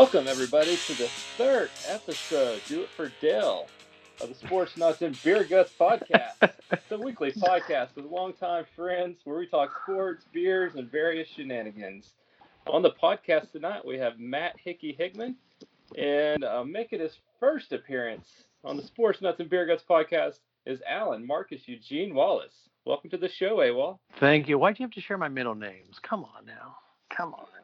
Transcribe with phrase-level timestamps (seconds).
[0.00, 3.66] Welcome, everybody, to the third episode, Do It for Dale,
[4.22, 6.36] of the Sports Nuts and Beer Guts podcast.
[6.72, 12.14] it's a weekly podcast with longtime friends where we talk sports, beers, and various shenanigans.
[12.66, 15.36] On the podcast tonight, we have Matt Hickey Hickman,
[15.98, 20.80] and uh, making his first appearance on the Sports Nuts and Beer Guts podcast is
[20.88, 22.70] Alan Marcus Eugene Wallace.
[22.86, 23.98] Welcome to the show, AWOL.
[24.18, 24.58] Thank you.
[24.58, 25.98] Why'd you have to share my middle names?
[26.02, 26.76] Come on now.
[27.14, 27.59] Come on.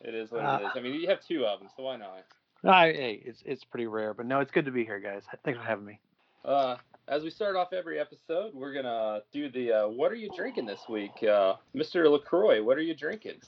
[0.00, 0.70] It is what uh, it is.
[0.74, 2.24] I mean, you have two of them, so why not?
[2.64, 5.22] I, hey, it's it's pretty rare, but no, it's good to be here, guys.
[5.44, 6.00] Thanks for having me.
[6.44, 6.76] Uh,
[7.08, 10.66] as we start off every episode, we're gonna do the uh, "What are you drinking
[10.66, 12.10] this week?" Uh, Mr.
[12.10, 13.40] Lacroix, what are you drinking?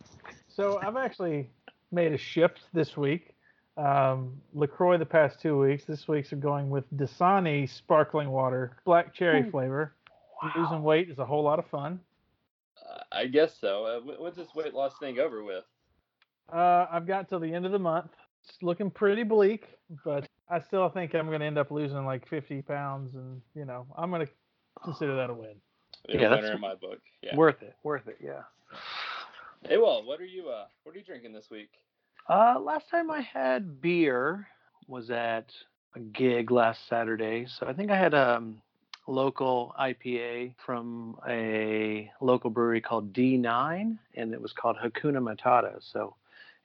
[0.48, 1.50] So I've actually
[1.90, 3.34] made a shift this week.
[3.76, 5.84] Um, Lacroix the past two weeks.
[5.84, 9.50] This week's are going with Dasani sparkling water, black cherry Ooh.
[9.50, 9.94] flavor.
[10.42, 10.52] Wow.
[10.56, 12.00] Losing weight is a whole lot of fun.
[12.88, 13.84] Uh, I guess so.
[13.84, 15.64] Uh, when's this weight loss thing over with?
[16.52, 18.10] Uh, I've got till the end of the month.
[18.48, 19.66] It's looking pretty bleak,
[20.04, 23.64] but I still think I'm going to end up losing like 50 pounds, and you
[23.64, 24.32] know I'm going to
[24.82, 25.56] consider that a win.
[26.08, 27.00] Yeah, that's in my book.
[27.22, 27.36] Yeah.
[27.36, 27.74] Worth it.
[27.82, 28.18] Worth it.
[28.22, 28.42] Yeah.
[29.62, 31.70] Hey, well, what are you uh, what are you drinking this week?
[32.28, 34.46] Uh, last time I had beer
[34.86, 35.52] was at
[35.94, 38.62] a gig last Saturday, so I think I had um
[39.08, 45.78] local IPA from a local brewery called D9, and it was called Hakuna Matata.
[45.92, 46.14] So,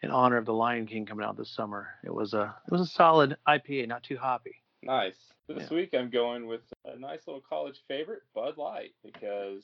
[0.03, 2.81] in honor of the Lion King coming out this summer, it was a it was
[2.81, 4.61] a solid IPA, not too hoppy.
[4.83, 5.15] Nice.
[5.47, 5.77] This yeah.
[5.77, 9.63] week I'm going with a nice little college favorite, Bud Light, because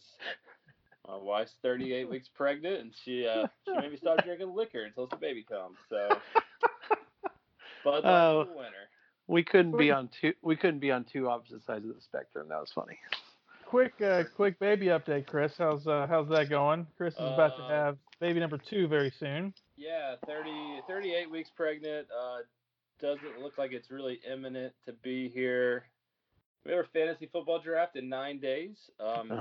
[1.07, 5.07] my wife's 38 weeks pregnant, and she uh, she made me stop drinking liquor until
[5.07, 5.77] the baby comes.
[5.89, 6.07] So,
[7.83, 8.45] Bud Light oh.
[8.45, 8.87] the winner.
[9.27, 10.33] We couldn't be on two.
[10.41, 12.47] We couldn't be on two opposite sides of the spectrum.
[12.49, 12.97] That was funny.
[13.67, 15.53] Quick, uh, quick baby update, Chris.
[15.55, 16.87] How's uh, how's that going?
[16.97, 19.53] Chris is about to uh, have baby number two very soon.
[19.79, 22.07] Yeah, 30, 38 weeks pregnant.
[22.11, 22.39] Uh,
[22.99, 25.85] doesn't look like it's really imminent to be here.
[26.65, 28.75] We have a fantasy football draft in nine days.
[28.99, 29.31] Um,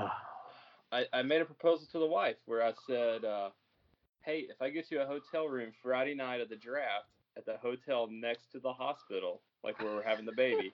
[0.92, 3.50] I, I made a proposal to the wife where I said, uh,
[4.20, 7.56] "Hey, if I get you a hotel room Friday night of the draft at the
[7.56, 10.72] hotel next to the hospital, like where we're having the baby,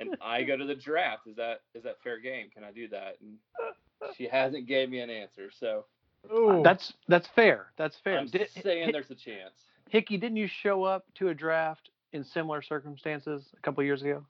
[0.00, 1.28] and I go to the draft.
[1.28, 2.48] Is that is that fair game?
[2.52, 3.18] Can I do that?
[3.20, 3.36] And
[4.16, 5.48] she hasn't gave me an answer.
[5.56, 5.84] So
[6.32, 6.62] Ooh.
[6.64, 7.66] that's that's fair.
[7.76, 8.18] That's fair.
[8.18, 9.54] I'm Did, saying H- there's a chance.
[9.88, 14.24] Hickey, didn't you show up to a draft in similar circumstances a couple years ago?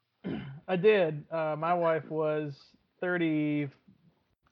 [0.69, 1.25] I did.
[1.31, 2.55] Uh, my wife was
[3.01, 3.69] 30,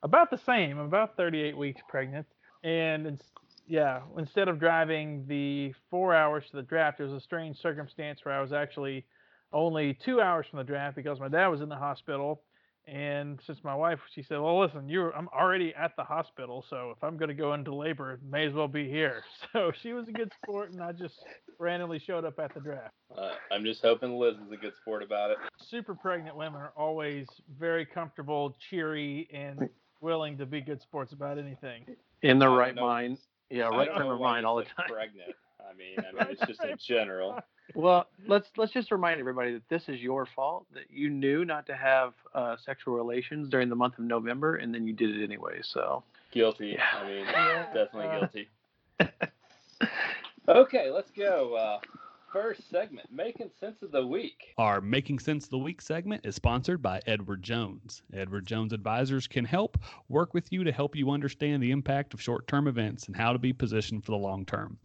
[0.03, 2.26] about the same, about 38 weeks pregnant,
[2.65, 3.25] and it's,
[3.66, 8.20] yeah, instead of driving the four hours to the draft, it was a strange circumstance
[8.25, 9.05] where I was actually
[9.53, 12.43] only two hours from the draft because my dad was in the hospital.
[12.88, 16.91] And since my wife, she said, "Well, listen, you I'm already at the hospital, so
[16.97, 19.22] if I'm going to go into labor, it may as well be here."
[19.53, 21.15] So she was a good sport, and I just
[21.59, 22.93] randomly showed up at the draft.
[23.16, 25.38] Uh, I'm just hoping Liz is a good sport about it.
[25.71, 27.26] Super pregnant women are always
[27.59, 29.69] very comfortable, cheery, and
[30.00, 31.84] willing to be good sports about anything.
[32.22, 33.19] In the right mind,
[33.50, 34.88] yeah, right frame of mind all the time.
[34.88, 35.34] Pregnant.
[35.60, 37.38] I mean, I mean, it's just in general.
[37.75, 40.67] Well, let's let's just remind everybody that this is your fault.
[40.73, 44.75] That you knew not to have uh, sexual relations during the month of November, and
[44.75, 45.61] then you did it anyway.
[45.62, 46.77] So guilty.
[46.77, 46.84] Yeah.
[46.95, 48.49] I mean, definitely uh, guilty.
[50.49, 51.55] okay, let's go.
[51.55, 51.79] Uh,
[52.33, 54.55] first segment, Making Sense of the Week.
[54.59, 58.03] Our Making Sense of the Week segment is sponsored by Edward Jones.
[58.12, 62.23] Edward Jones Advisors can help work with you to help you understand the impact of
[62.23, 64.79] short term events and how to be positioned for the long term.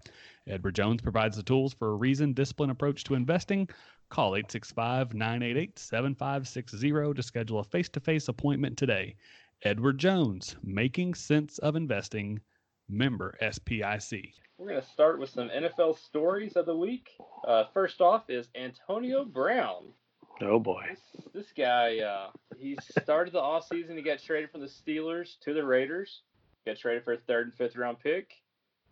[0.48, 3.70] Edward Jones provides the tools for a reasoned, disciplined approach to investing.
[4.10, 9.16] Call 865 988 7560 to schedule a face to face appointment today.
[9.64, 12.42] Edward Jones, Making Sense of Investing,
[12.90, 14.34] member SPIC.
[14.58, 17.10] We're going to start with some NFL stories of the week.
[17.48, 19.94] Uh, first off is Antonio Brown.
[20.42, 20.84] Oh boy.
[20.90, 23.96] This, this guy, uh, he started the offseason.
[23.96, 26.22] He got traded from the Steelers to the Raiders.
[26.66, 28.43] Got traded for a third and fifth round pick.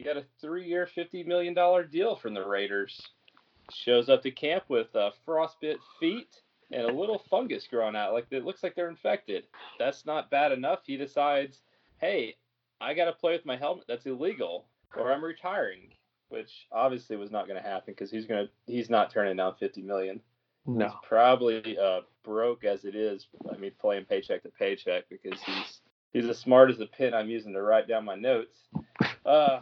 [0.01, 2.99] He got a three-year, fifty million dollar deal from the Raiders.
[3.71, 8.25] Shows up to camp with uh, frostbit feet and a little fungus growing out, like
[8.31, 9.43] it looks like they're infected.
[9.77, 10.79] That's not bad enough.
[10.87, 11.59] He decides,
[11.99, 12.35] hey,
[12.81, 13.85] I got to play with my helmet.
[13.87, 14.65] That's illegal,
[14.97, 15.93] or I'm retiring.
[16.29, 19.83] Which obviously was not going to happen because he's gonna he's not turning down fifty
[19.83, 20.19] million.
[20.65, 23.27] No, he's probably uh, broke as it is.
[23.53, 25.81] I mean, playing paycheck to paycheck because he's
[26.11, 28.57] he's as smart as the pen I'm using to write down my notes.
[29.25, 29.59] Uh,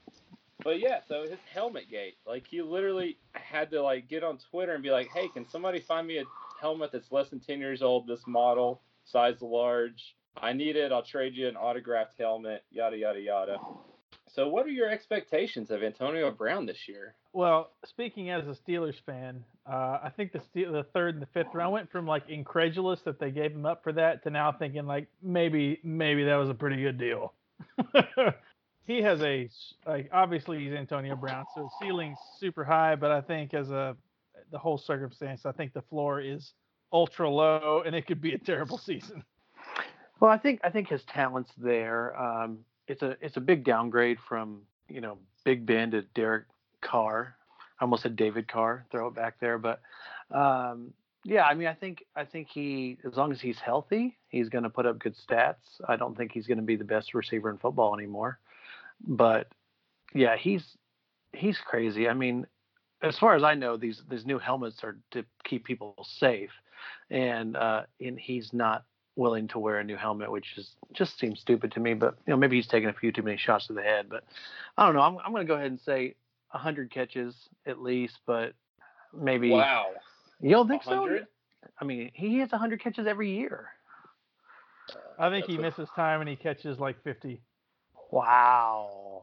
[0.64, 4.74] but yeah, so his helmet gate, like he literally had to like get on Twitter
[4.74, 6.24] and be like, "Hey, can somebody find me a
[6.60, 10.16] helmet that's less than 10 years old, this model, size large?
[10.40, 10.92] I need it.
[10.92, 12.64] I'll trade you an autographed helmet.
[12.70, 13.58] Yada yada yada."
[14.30, 17.14] So, what are your expectations of Antonio Brown this year?
[17.32, 21.28] Well, speaking as a Steelers fan, uh, I think the Steel, the third and the
[21.32, 24.30] fifth round I went from like incredulous that they gave him up for that to
[24.30, 27.32] now thinking like maybe maybe that was a pretty good deal.
[28.88, 29.48] he has a
[29.86, 33.94] like obviously he's Antonio Brown, so ceiling's super high, but I think as a
[34.50, 36.54] the whole circumstance, I think the floor is
[36.90, 39.22] ultra low, and it could be a terrible season.
[40.20, 42.18] Well, I think I think his talent's there.
[42.20, 46.46] Um, it's a it's a big downgrade from you know Big Ben to Derek
[46.80, 47.36] Carr.
[47.78, 48.86] I almost said David Carr.
[48.90, 49.80] Throw it back there, but
[50.30, 50.94] um,
[51.24, 54.64] yeah, I mean, I think I think he as long as he's healthy, he's going
[54.64, 55.78] to put up good stats.
[55.86, 58.38] I don't think he's going to be the best receiver in football anymore,
[59.06, 59.48] but
[60.14, 60.64] yeah, he's
[61.32, 62.08] he's crazy.
[62.08, 62.46] I mean,
[63.02, 66.50] as far as I know, these these new helmets are to keep people safe,
[67.10, 68.84] and uh, and he's not
[69.16, 71.94] willing to wear a new helmet, which is just seems stupid to me.
[71.94, 74.06] But you know, maybe he's taking a few too many shots to the head.
[74.08, 74.24] But
[74.76, 75.02] I don't know.
[75.02, 76.14] I'm I'm going to go ahead and say
[76.50, 77.34] 100 catches
[77.66, 78.54] at least, but
[79.12, 79.50] maybe.
[79.50, 79.86] Wow.
[80.40, 81.20] You don't think 100?
[81.22, 81.26] so?
[81.80, 83.70] I mean, he has 100 catches every year.
[85.18, 87.40] I think That's he a- misses time and he catches like 50.
[88.10, 89.22] Wow.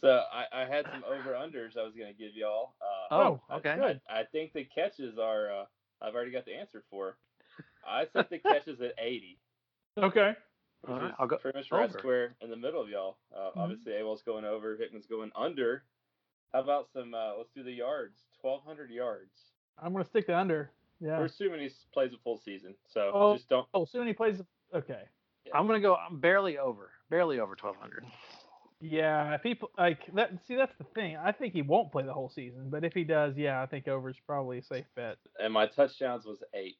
[0.00, 2.74] So I, I had some over unders I was going to give y'all.
[2.80, 3.76] Uh, Oh, I- okay.
[3.76, 4.00] good.
[4.08, 5.50] I, I think the catches are.
[5.52, 5.64] Uh,
[6.02, 7.16] I've already got the answer for.
[7.86, 9.38] I set the catches at 80.
[9.98, 10.34] Okay.
[10.82, 11.98] Which All right, is I'll go pretty much right over.
[11.98, 13.18] square in the middle of y'all.
[13.36, 13.56] Uh, Mhm.
[13.58, 15.82] Obviously, Awol's going over, Hickman's going under.
[16.54, 17.12] How about some?
[17.14, 18.18] Uh, let's do the yards.
[18.40, 19.30] 1,200 yards.
[19.82, 20.70] I'm going to stick the under.
[21.00, 21.18] Yeah.
[21.18, 23.34] We're assuming he plays a full season, so Oh.
[23.36, 23.66] just don't.
[23.74, 24.40] Oh, soon he plays.
[24.74, 25.02] Okay.
[25.54, 26.90] I'm going to go I'm barely over.
[27.10, 28.04] Barely over 1200.
[28.82, 31.16] Yeah, if he like that, see that's the thing.
[31.16, 33.88] I think he won't play the whole season, but if he does, yeah, I think
[33.88, 35.18] over is probably a safe bet.
[35.38, 36.76] And my touchdowns was eight.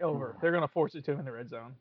[0.00, 0.36] Over.
[0.40, 1.74] They're gonna force it to him in the red zone.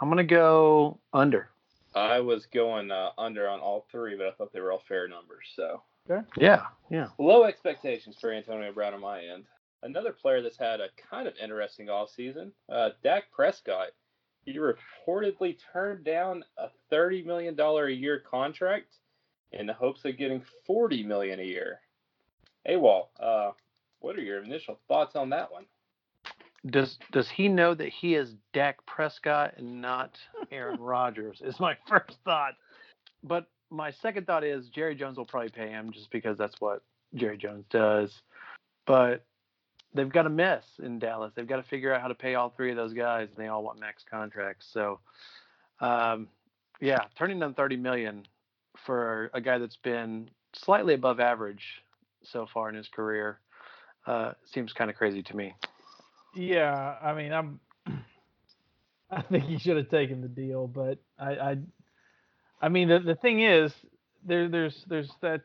[0.00, 1.50] I'm going to go under.
[1.94, 5.08] I was going uh, under on all three, but I thought they were all fair
[5.08, 5.44] numbers.
[5.54, 6.26] So Okay.
[6.38, 6.66] Yeah.
[6.90, 7.08] Yeah.
[7.18, 9.44] low expectations for Antonio Brown on my end.
[9.82, 13.88] Another player that's had a kind of interesting offseason, uh, Dak Prescott.
[14.44, 18.96] He reportedly turned down a $30 million a year contract
[19.52, 21.80] in the hopes of getting 40 million a year.
[22.64, 23.50] Hey, Walt, uh,
[24.00, 25.64] what are your initial thoughts on that one?
[26.66, 30.18] Does does he know that he is Dak Prescott and not
[30.50, 31.40] Aaron Rodgers?
[31.42, 32.54] Is my first thought.
[33.22, 36.82] But my second thought is Jerry Jones will probably pay him just because that's what
[37.14, 38.12] Jerry Jones does.
[38.86, 39.24] But
[39.94, 41.32] they've got a mess in Dallas.
[41.34, 43.48] They've got to figure out how to pay all three of those guys, and they
[43.48, 44.66] all want max contracts.
[44.72, 45.00] So,
[45.80, 46.28] um,
[46.80, 48.26] yeah, turning down thirty million
[48.86, 51.82] for a guy that's been slightly above average
[52.22, 53.38] so far in his career
[54.06, 55.54] uh, seems kind of crazy to me.
[56.34, 57.60] Yeah, I mean, I'm.
[59.10, 61.56] I think he should have taken the deal, but I, I,
[62.62, 63.72] I mean, the the thing is,
[64.24, 65.42] there there's there's that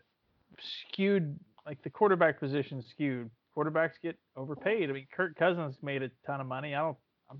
[0.87, 3.29] skewed like the quarterback position skewed.
[3.55, 4.89] Quarterbacks get overpaid.
[4.89, 6.75] I mean, Kirk Cousins made a ton of money.
[6.75, 6.97] I don't.
[7.29, 7.39] I'm,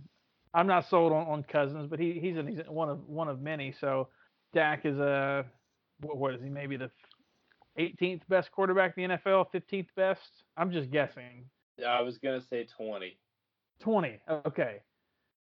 [0.54, 3.74] I'm not sold on, on Cousins, but he he's an, one of one of many.
[3.80, 4.08] So
[4.54, 5.46] Dak is a
[6.02, 6.50] what, what is he?
[6.50, 6.90] Maybe the
[7.78, 10.22] 18th best quarterback in the NFL, 15th best.
[10.56, 11.46] I'm just guessing.
[11.78, 13.18] Yeah, I was going to say 20.
[13.80, 14.78] 20 okay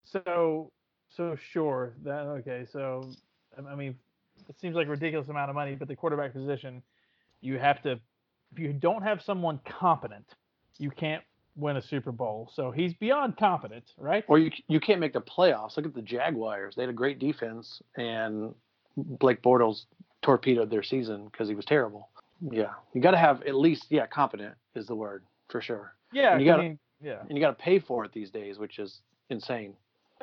[0.04, 0.70] so
[1.08, 3.08] so sure that okay so
[3.70, 3.94] i mean
[4.48, 6.82] it seems like a ridiculous amount of money but the quarterback position
[7.40, 7.92] you have to
[8.52, 10.34] if you don't have someone competent
[10.78, 11.22] you can't
[11.56, 12.50] win a super bowl.
[12.54, 14.24] So he's beyond competent right?
[14.28, 15.76] Or you you can't make the playoffs.
[15.76, 18.54] Look at the Jaguars; they had a great defense, and
[18.96, 19.84] Blake Bortles
[20.22, 22.08] torpedoed their season because he was terrible.
[22.50, 26.32] Yeah, you got to have at least yeah, competent is the word for sure, yeah
[26.32, 27.20] And you gotta- mean, yeah.
[27.28, 29.74] and you got to pay for it these days, which is insane.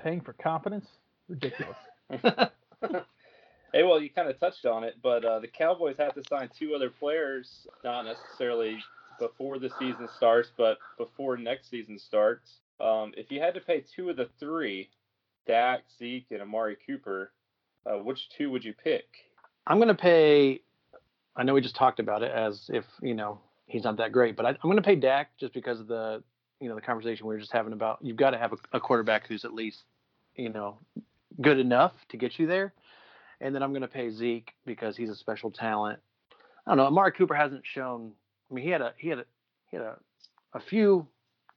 [0.02, 0.86] paying for competence?
[1.28, 1.78] Ridiculous.
[3.76, 6.48] Hey, well, you kind of touched on it, but uh, the Cowboys have to sign
[6.60, 8.78] two other players, not necessarily
[9.20, 12.60] before the season starts, but before next season starts.
[12.80, 14.90] Um, if you had to pay two of the three,
[15.48, 17.32] Dak, Zeke, and Amari Cooper,
[17.86, 19.06] uh, which two would you pick?
[19.68, 20.62] I'm going to pay.
[21.36, 24.36] I know we just talked about it as if you know he's not that great,
[24.36, 26.24] but I, I'm going to pay Dak just because of the
[26.60, 28.80] you know the conversation we were just having about you've got to have a, a
[28.80, 29.84] quarterback who's at least
[30.36, 30.78] you know
[31.42, 32.74] good enough to get you there,
[33.42, 36.00] and then I'm going to pay Zeke because he's a special talent.
[36.66, 36.86] I don't know.
[36.86, 38.14] Amari Cooper hasn't shown.
[38.54, 39.26] I mean, he had a he had a
[39.72, 39.98] he had a,
[40.54, 41.08] a few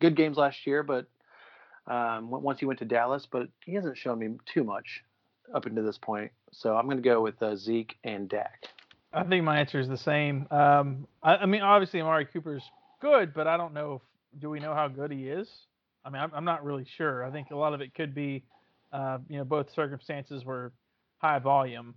[0.00, 1.06] good games last year, but
[1.86, 5.04] um, once he went to Dallas, but he hasn't shown me too much
[5.54, 6.32] up until this point.
[6.52, 8.64] So I'm going to go with uh, Zeke and Dak.
[9.12, 12.62] i think my answer is the same um i, I mean obviously amari cooper's
[13.00, 15.48] good but i don't know if do we know how good he is
[16.04, 18.42] i mean i'm, I'm not really sure i think a lot of it could be
[18.92, 20.72] uh, you know both circumstances were
[21.18, 21.94] high volume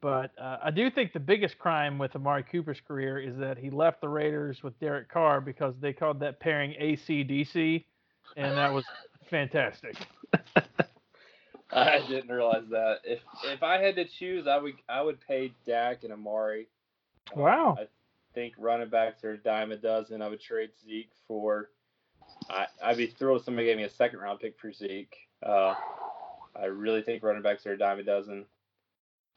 [0.00, 3.68] But uh, I do think the biggest crime with Amari Cooper's career is that he
[3.70, 7.84] left the Raiders with Derek Carr because they called that pairing ACDC,
[8.36, 8.84] and that was
[9.28, 9.96] fantastic.
[11.70, 12.98] I didn't realize that.
[13.04, 16.68] If if I had to choose, I would I would pay Dak and Amari.
[17.34, 17.76] Wow.
[17.78, 17.86] I
[18.34, 20.22] think running backs are a dime a dozen.
[20.22, 21.70] I would trade Zeke for.
[22.48, 25.14] I I'd be thrilled if somebody gave me a second round pick for Zeke.
[25.42, 25.74] Uh,
[26.56, 28.46] I really think running backs are a dime a dozen.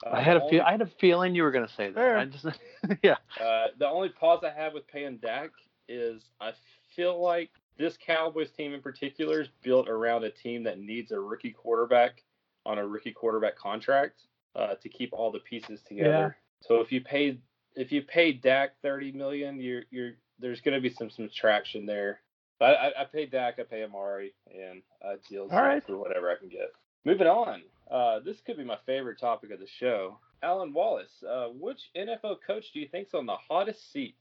[0.06, 0.62] Uh, I had a the feel.
[0.64, 1.96] I had a feeling you were going to say that.
[1.96, 2.18] Fair.
[2.18, 2.46] I just,
[3.04, 3.18] yeah.
[3.40, 5.52] Uh, the only pause I have with paying Dak
[5.88, 6.54] is I
[6.96, 11.20] feel like this Cowboys team in particular is built around a team that needs a
[11.20, 12.24] rookie quarterback
[12.66, 14.22] on a rookie quarterback contract
[14.56, 16.36] uh, to keep all the pieces together.
[16.62, 16.68] Yeah.
[16.68, 17.40] So if you pay
[17.76, 21.86] if you pay Dak thirty million, you're you're there's going to be some some traction
[21.86, 22.22] there.
[22.60, 25.84] But I, I pay Dak, I pay Amari, and I deal right.
[25.84, 26.72] for whatever I can get.
[27.06, 27.64] Moving on.
[27.92, 30.18] Uh, this could be my favorite topic of the show.
[30.44, 34.16] Alan Wallace, uh, which NFL coach do you think's on the hottest seat?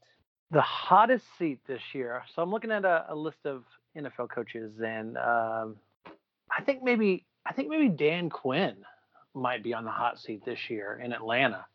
[0.51, 2.21] The hottest seat this year.
[2.35, 3.63] So I'm looking at a, a list of
[3.97, 5.77] NFL coaches, and um,
[6.51, 8.75] I think maybe I think maybe Dan Quinn
[9.33, 11.65] might be on the hot seat this year in Atlanta.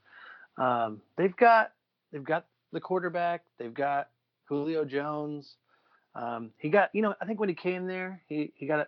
[0.58, 1.72] Um, they've got
[2.12, 3.44] they've got the quarterback.
[3.58, 4.10] They've got
[4.44, 5.56] Julio Jones.
[6.14, 8.86] Um, he got you know I think when he came there, he he got a,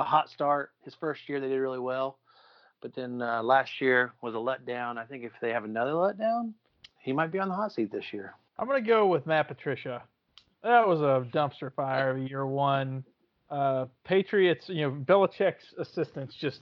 [0.00, 0.70] a hot start.
[0.84, 2.18] His first year they did really well,
[2.80, 4.98] but then uh, last year was a letdown.
[4.98, 6.52] I think if they have another letdown,
[6.98, 8.34] he might be on the hot seat this year.
[8.58, 10.02] I'm gonna go with Matt Patricia.
[10.62, 13.04] That was a dumpster fire of year one.
[13.50, 16.60] Uh, Patriots, you know, Belichick's assistants just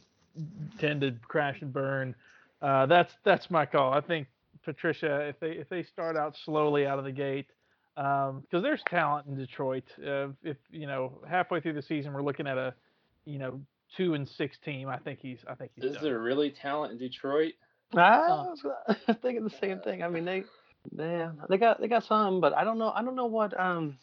[0.78, 2.14] tend to crash and burn.
[2.62, 3.92] Uh, that's that's my call.
[3.92, 4.28] I think
[4.64, 7.46] Patricia, if they if they start out slowly out of the gate,
[7.94, 9.84] because there's talent in Detroit.
[9.98, 12.74] Uh, if you know halfway through the season we're looking at a,
[13.24, 13.60] you know,
[13.96, 16.04] two and six team, I think he's I think he's Is done.
[16.04, 17.54] there really talent in Detroit?
[17.96, 18.62] I was
[19.22, 20.02] thinking the same thing.
[20.02, 20.44] I mean, they,
[20.92, 22.92] they, they got, they got some, but I don't know.
[22.94, 23.58] I don't know what.
[23.58, 23.96] Um,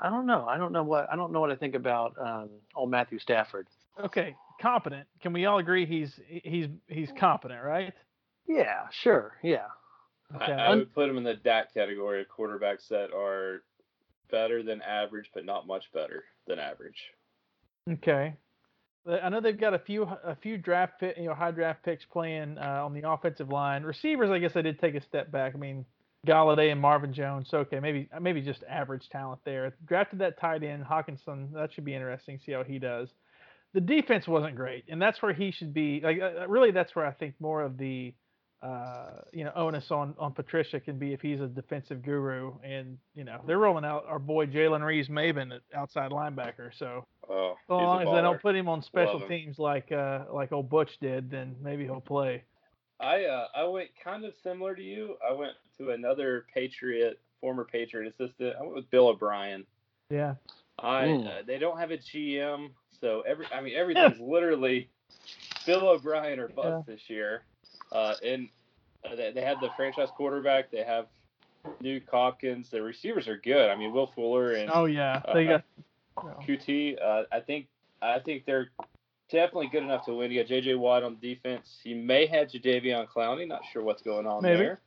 [0.00, 0.46] I don't know.
[0.46, 1.08] I don't know what.
[1.12, 3.66] I don't know what I think about um, old Matthew Stafford.
[4.04, 5.06] okay, competent.
[5.22, 7.94] Can we all agree he's he's he's competent, right?
[8.46, 9.34] Yeah, sure.
[9.42, 9.66] Yeah.
[10.34, 10.52] Okay.
[10.52, 13.62] I, I would put him in the Dak category of quarterbacks that are
[14.30, 16.98] better than average, but not much better than average.
[17.90, 18.34] Okay.
[19.08, 22.04] I know they've got a few a few draft pick, you know, high draft picks
[22.04, 23.82] playing uh, on the offensive line.
[23.82, 25.54] Receivers, I guess they did take a step back.
[25.54, 25.86] I mean,
[26.26, 27.48] Golladay and Marvin Jones.
[27.52, 29.72] Okay, maybe maybe just average talent there.
[29.86, 31.52] Drafted that tight end Hockenson.
[31.54, 32.38] That should be interesting.
[32.44, 33.08] See how he does.
[33.72, 36.00] The defense wasn't great, and that's where he should be.
[36.04, 38.12] Like uh, really, that's where I think more of the
[38.62, 42.52] uh, you know onus on on Patricia can be if he's a defensive guru.
[42.62, 46.70] And you know they're rolling out our boy Jalen Reeves-Maybin at outside linebacker.
[46.78, 49.28] So Oh, as long as they don't put him on special him.
[49.28, 52.42] teams like uh like old Butch did, then maybe he'll play.
[52.98, 55.16] I uh, I went kind of similar to you.
[55.26, 58.56] I went to another Patriot, former Patriot assistant.
[58.58, 59.64] I went with Bill O'Brien.
[60.10, 60.34] Yeah.
[60.80, 64.88] I uh, they don't have a GM, so every I mean everything's literally
[65.66, 67.44] Bill O'Brien or bust this year.
[67.92, 68.48] Uh, and
[69.04, 70.70] uh, they, they have the franchise quarterback.
[70.70, 71.06] They have
[71.82, 72.70] Nuk Hopkins.
[72.70, 73.68] The receivers are good.
[73.70, 75.22] I mean Will Fuller and Oh yeah.
[75.34, 75.58] They Uh,
[76.16, 76.96] got Coutee.
[77.02, 77.66] Uh, I think
[78.02, 78.68] I think they're
[79.30, 80.30] definitely good enough to win.
[80.30, 81.78] You got JJ Watt on defense.
[81.82, 83.46] He may have Jadeveon Clowney.
[83.46, 84.58] Not sure what's going on Maybe.
[84.58, 84.80] there.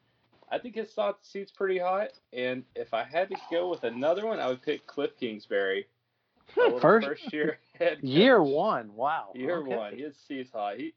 [0.51, 2.09] I think his thought seat's pretty hot.
[2.33, 5.87] And if I had to go with another one, I would pick Cliff Kingsbury.
[6.55, 8.93] First- first year head Year one.
[8.95, 9.29] Wow.
[9.33, 9.75] Year Okay.
[9.75, 9.97] one.
[9.97, 10.77] His seat's hot.
[10.77, 10.93] He,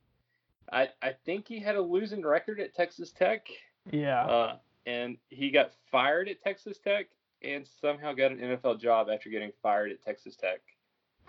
[0.72, 3.46] I I think he had a losing record at Texas Tech.
[3.90, 4.24] yeah.
[4.26, 4.56] Uh,
[4.86, 7.06] and he got fired at Texas Tech
[7.42, 10.60] and somehow got an NFL job after getting fired at Texas Tech.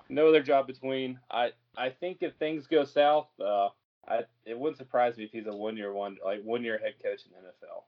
[0.09, 1.19] No other job between.
[1.31, 3.69] I I think if things go south, uh,
[4.07, 6.93] I it wouldn't surprise me if he's a one year one like one year head
[7.03, 7.83] coach in the NFL.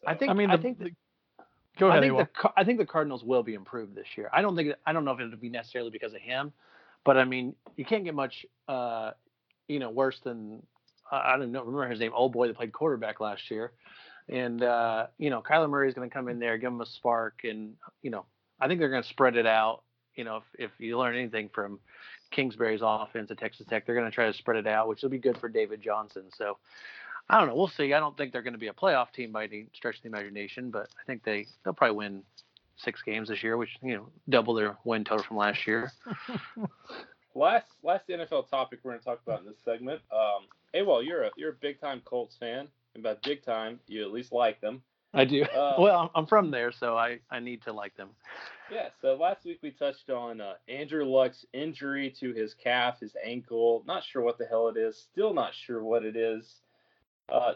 [0.00, 0.30] So, I think.
[0.30, 0.78] I mean, I think.
[0.78, 1.44] the- the-
[1.78, 2.04] go ahead.
[2.04, 4.28] I think the I think the Cardinals will be improved this year.
[4.32, 6.52] I don't think I don't know if it'll be necessarily because of him,
[7.04, 9.12] but I mean you can't get much uh,
[9.68, 10.62] you know worse than
[11.10, 13.72] I don't know remember his name old boy that played quarterback last year,
[14.28, 16.86] and uh, you know Kyler Murray is going to come in there give him a
[16.86, 18.24] spark and you know
[18.60, 19.82] I think they're going to spread it out.
[20.16, 21.78] You know if if you learn anything from
[22.30, 25.10] Kingsbury's offense at Texas Tech, they're going to try to spread it out, which will
[25.10, 26.24] be good for David Johnson.
[26.36, 26.58] So.
[27.26, 27.54] I don't know.
[27.54, 27.94] We'll see.
[27.94, 30.08] I don't think they're going to be a playoff team by any stretch of the
[30.08, 32.22] imagination, but I think they they'll probably win
[32.76, 35.90] six games this year, which you know double their win total from last year.
[37.34, 40.00] last last NFL topic we're going to talk about in this segment.
[40.12, 43.80] Um, hey, well, you're a you're a big time Colts fan, and by big time,
[43.86, 44.82] you at least like them.
[45.12, 45.42] I do.
[45.44, 48.10] Uh, well, I'm- I'm from there, so I I need to like them.
[48.72, 53.14] Yeah, so last week we touched on uh, Andrew Luck's injury to his calf, his
[53.22, 53.84] ankle.
[53.86, 54.96] Not sure what the hell it is.
[55.12, 56.60] Still not sure what it is.
[57.28, 57.52] Uh,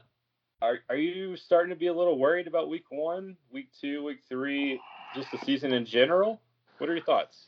[0.60, 4.18] are are you starting to be a little worried about week one, week two, week
[4.28, 4.80] three,
[5.14, 6.40] just the season in general?
[6.78, 7.46] What are your thoughts?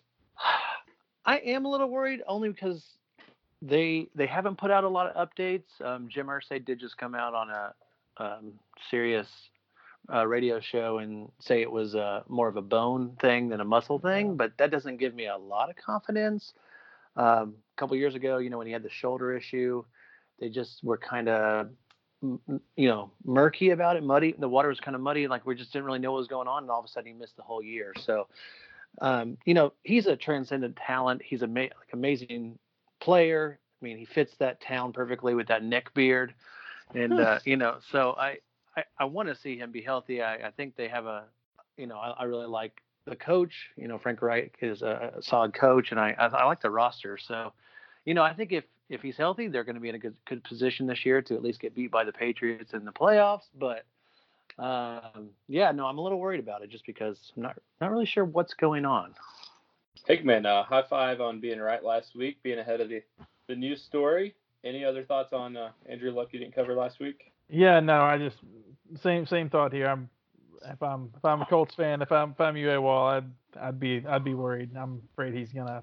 [1.25, 2.85] I am a little worried only because
[3.63, 5.81] they they haven't put out a lot of updates.
[5.85, 7.75] Um, Jim Irsay did just come out on a
[8.17, 8.53] um,
[8.91, 9.29] Sirius
[10.13, 13.65] uh, radio show and say it was uh, more of a bone thing than a
[13.65, 16.55] muscle thing, but that doesn't give me a lot of confidence.
[17.17, 19.85] Um, a couple years ago, you know, when he had the shoulder issue,
[20.39, 21.69] they just were kind of
[22.23, 25.73] you know murky about it muddy the water was kind of muddy like we just
[25.73, 27.43] didn't really know what was going on and all of a sudden he missed the
[27.43, 28.27] whole year so
[29.01, 31.23] um, you know he's a transcendent talent.
[31.25, 32.59] He's a ama- like amazing
[33.01, 33.59] player.
[33.81, 36.35] I mean he fits that town perfectly with that neck beard.
[36.95, 38.39] And uh, you know so i
[38.77, 40.23] i, I want to see him be healthy.
[40.23, 41.25] I, I think they have a
[41.77, 43.71] you know I, I really like the coach.
[43.77, 46.71] You know frank reich is a, a solid coach and I, I i like the
[46.71, 47.17] roster.
[47.19, 47.53] So
[48.05, 50.17] you know i think if if he's healthy, they're going to be in a good
[50.27, 53.47] good position this year to at least get beat by the Patriots in the playoffs.
[53.59, 53.85] But
[54.61, 58.07] um, yeah, no, I'm a little worried about it just because I'm not not really
[58.07, 59.15] sure what's going on.
[60.07, 63.03] Hickman, uh, high five on being right last week, being ahead of the
[63.49, 64.35] the news story.
[64.63, 67.33] Any other thoughts on uh, Andrew Luck you didn't cover last week?
[67.49, 68.37] Yeah, no, I just
[69.03, 69.87] same same thought here.
[69.87, 70.09] I'm
[70.65, 73.25] if I'm if I'm a Colts fan, if I'm if I'm AWOL, I'd
[73.61, 74.71] I'd be I'd be worried.
[74.77, 75.83] I'm afraid he's gonna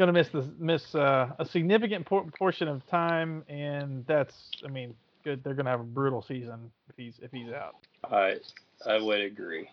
[0.00, 4.68] going to miss the miss uh, a significant por- portion of time, and that's I
[4.68, 5.42] mean good.
[5.44, 7.76] They're going to have a brutal season if he's if he's out.
[8.04, 8.36] I
[8.86, 9.68] I would agree.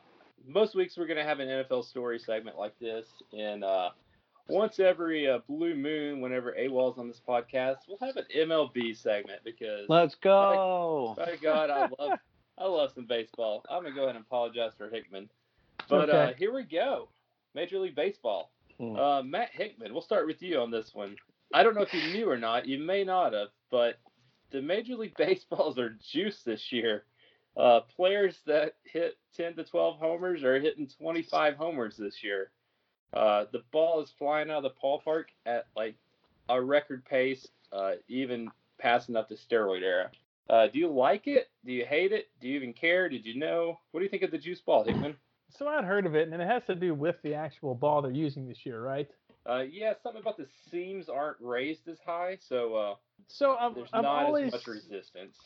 [0.48, 3.06] Most weeks we're going to have an NFL story segment like this,
[3.38, 3.90] and uh,
[4.48, 9.42] once every uh, blue moon, whenever AWOL's on this podcast, we'll have an MLB segment
[9.44, 11.14] because let's go.
[11.18, 12.20] By, by God, I love
[12.58, 13.64] I love some baseball.
[13.70, 15.30] I'm gonna go ahead and apologize for Hickman,
[15.90, 16.32] but okay.
[16.32, 17.10] uh, here we go.
[17.54, 18.52] Major League Baseball.
[18.80, 18.96] Hmm.
[18.96, 21.16] Uh, Matt Hickman, we'll start with you on this one.
[21.54, 22.68] I don't know if you knew or not.
[22.68, 23.96] You may not have, but
[24.52, 27.04] the Major League Baseballs are juiced this year.
[27.56, 32.52] Uh, players that hit 10 to 12 homers are hitting 25 homers this year.
[33.14, 35.96] Uh, the ball is flying out of the ballpark at like
[36.50, 40.12] a record pace, uh, even passing up the steroid era.
[40.50, 41.50] Uh, do you like it?
[41.66, 42.30] Do you hate it?
[42.40, 43.10] Do you even care?
[43.10, 43.80] Did you know?
[43.92, 45.16] What do you think of the juice ball, Hickman?
[45.58, 48.12] So I'd heard of it, and it has to do with the actual ball they're
[48.12, 49.10] using this year, right?
[49.46, 52.96] Uh, yeah, something about the seams aren't raised as high, so uh,
[53.28, 55.38] so I've, there's I've not always, as much resistance.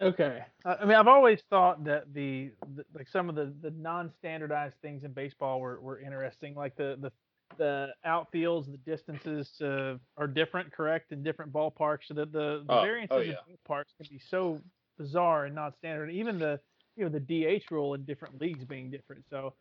[0.00, 4.76] Okay, I mean I've always thought that the, the like some of the, the non-standardized
[4.80, 7.12] things in baseball were, were interesting, like the the
[7.58, 12.72] the outfields, the distances uh, are different, correct, in different ballparks, so that the, the
[12.72, 13.34] oh, variances oh, yeah.
[13.48, 14.60] in ballparks can be so
[14.98, 16.10] bizarre and not standard.
[16.10, 16.60] Even the
[16.96, 19.24] you know the DH rule in different leagues being different.
[19.30, 19.54] So,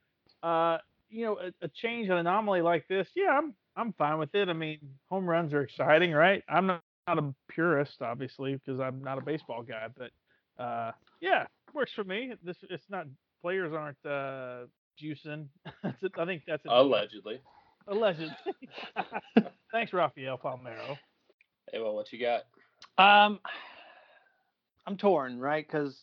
[0.44, 0.78] uh,
[1.10, 4.50] you know, a, a change, an anomaly like this, yeah, I'm I'm fine with it.
[4.50, 6.44] I mean, home runs are exciting, right?
[6.50, 6.84] I'm not,
[7.16, 10.92] not a purist, obviously, because I'm not a baseball guy, but uh,
[11.22, 12.34] yeah, works for me.
[12.44, 13.08] This it's not
[13.42, 14.68] players aren't uh,
[15.02, 15.48] juicing.
[15.84, 17.40] I think that's a, Allegedly.
[17.88, 18.36] allegedly.
[19.72, 20.98] Thanks, Rafael Palmeiro.
[21.72, 22.44] Hey, well, what you got?
[22.98, 23.40] Um,
[24.86, 25.66] I'm torn, right?
[25.66, 25.96] Because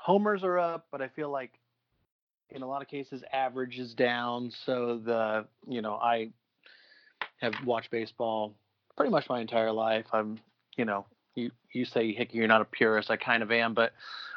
[0.00, 1.52] homers are up, but I feel like
[2.50, 4.52] in a lot of cases average is down.
[4.64, 6.30] So the you know I
[7.40, 8.54] have watched baseball
[8.96, 10.06] pretty much my entire life.
[10.12, 10.38] I'm
[10.76, 13.10] you know you you say Hickey you're not a purist.
[13.10, 13.92] I kind of am, but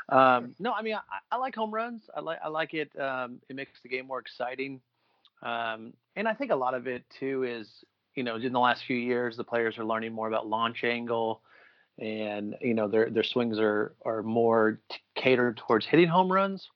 [0.10, 2.04] um, no, I mean I, I like home runs.
[2.16, 2.92] I like I like it.
[3.00, 4.82] Um, it makes the game more exciting.
[5.42, 7.68] Um, and I think a lot of it too is
[8.16, 11.42] you know in the last few years the players are learning more about launch angle
[12.00, 16.70] and you know their their swings are are more t- catered towards hitting home runs.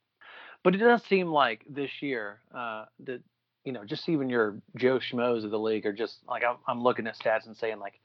[0.64, 3.22] But it does seem like this year uh, that
[3.64, 6.82] you know just even your Joe Schmoes of the league are just like I'm, I'm
[6.82, 8.00] looking at stats and saying like,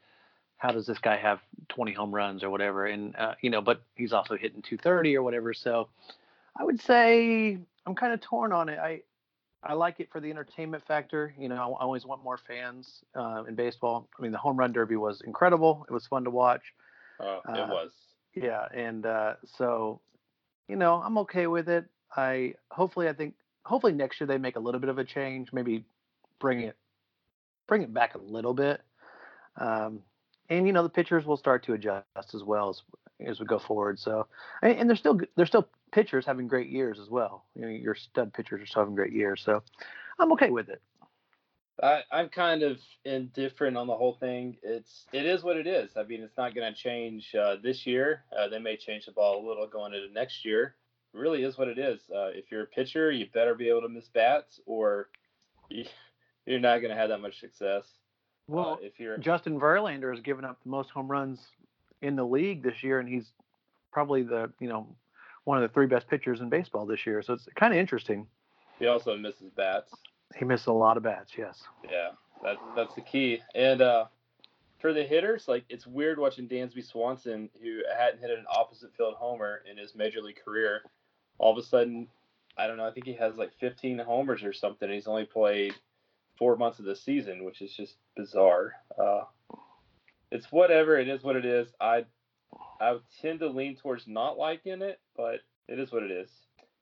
[0.57, 2.85] how does this guy have 20 home runs or whatever?
[2.85, 5.53] And uh, you know, but he's also hitting 230 or whatever.
[5.53, 5.89] So
[6.57, 8.79] I would say I'm kind of torn on it.
[8.79, 9.01] I
[9.63, 11.33] I like it for the entertainment factor.
[11.37, 14.07] You know, I, always want more fans uh, in baseball.
[14.17, 15.85] I mean, the home run derby was incredible.
[15.89, 16.61] It was fun to watch.
[17.19, 17.91] Oh, it Uh, was.
[18.35, 19.99] Yeah, and uh, so,
[20.69, 21.85] you know, I'm okay with it.
[22.15, 23.33] I hopefully, I think,
[23.65, 25.85] hopefully next year they make a little bit of a change, maybe
[26.39, 26.75] bring it,
[27.67, 28.81] bring it back a little bit,
[29.57, 30.01] um,
[30.49, 32.81] and you know, the pitchers will start to adjust as well as
[33.25, 33.99] as we go forward.
[33.99, 34.27] So,
[34.61, 37.45] and, and they're still they're still pitchers having great years as well.
[37.55, 39.63] You know, your stud pitchers are still having great years, so
[40.17, 40.81] I'm okay with it.
[41.81, 44.57] I, I'm kind of indifferent on the whole thing.
[44.63, 45.91] It's it is what it is.
[45.95, 48.23] I mean, it's not going to change uh, this year.
[48.37, 50.75] Uh, they may change the ball a little going into next year.
[51.13, 52.01] Really is what it is.
[52.13, 55.09] Uh, if you're a pitcher, you better be able to miss bats, or
[55.69, 55.85] you,
[56.45, 57.83] you're not going to have that much success.
[57.83, 61.39] Uh, Well, if you're Justin Verlander has given up the most home runs
[62.01, 63.31] in the league this year, and he's
[63.91, 64.87] probably the you know
[65.45, 67.21] one of the three best pitchers in baseball this year.
[67.21, 68.27] So it's kind of interesting.
[68.77, 69.93] He also misses bats.
[70.37, 71.31] He missed a lot of bats.
[71.37, 71.63] Yes.
[71.89, 72.09] Yeah,
[72.43, 73.39] that that's the key.
[73.55, 74.05] And uh,
[74.79, 79.15] for the hitters, like it's weird watching Dansby Swanson, who hadn't hit an opposite field
[79.17, 80.81] homer in his major league career,
[81.39, 82.07] all of a sudden,
[82.57, 82.85] I don't know.
[82.85, 84.89] I think he has like 15 homers or something.
[84.91, 85.73] He's only played
[86.37, 88.73] four months of the season, which is just bizarre.
[89.01, 89.21] Uh,
[90.31, 90.97] it's whatever.
[90.99, 91.69] It is what it is.
[91.79, 92.05] I
[92.81, 96.29] I tend to lean towards not liking it, but it is what it is.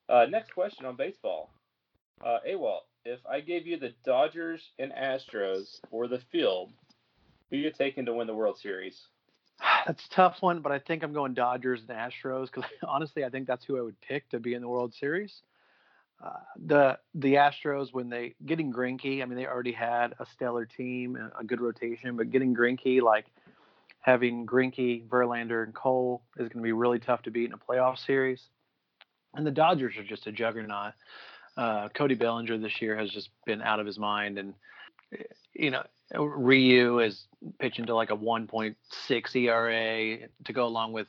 [0.09, 1.51] Uh, next question on baseball.
[2.23, 6.71] Uh, AWOL, if I gave you the Dodgers and Astros or the field,
[7.49, 9.07] who you taking to win the World Series?
[9.87, 13.29] That's a tough one, but I think I'm going Dodgers and Astros because honestly, I
[13.29, 15.41] think that's who I would pick to be in the World Series.
[16.23, 16.31] Uh,
[16.65, 21.17] the the Astros when they getting Greinke, I mean they already had a stellar team,
[21.39, 23.27] a good rotation, but getting Greinke like
[23.99, 27.57] having Greinke, Verlander, and Cole is going to be really tough to beat in a
[27.57, 28.41] playoff series.
[29.35, 30.93] And the Dodgers are just a juggernaut.
[31.57, 34.53] Uh, Cody Bellinger this year has just been out of his mind, and
[35.13, 37.27] eh, you know Ryu is
[37.59, 41.07] pitching to like a 1.6 ERA to go along with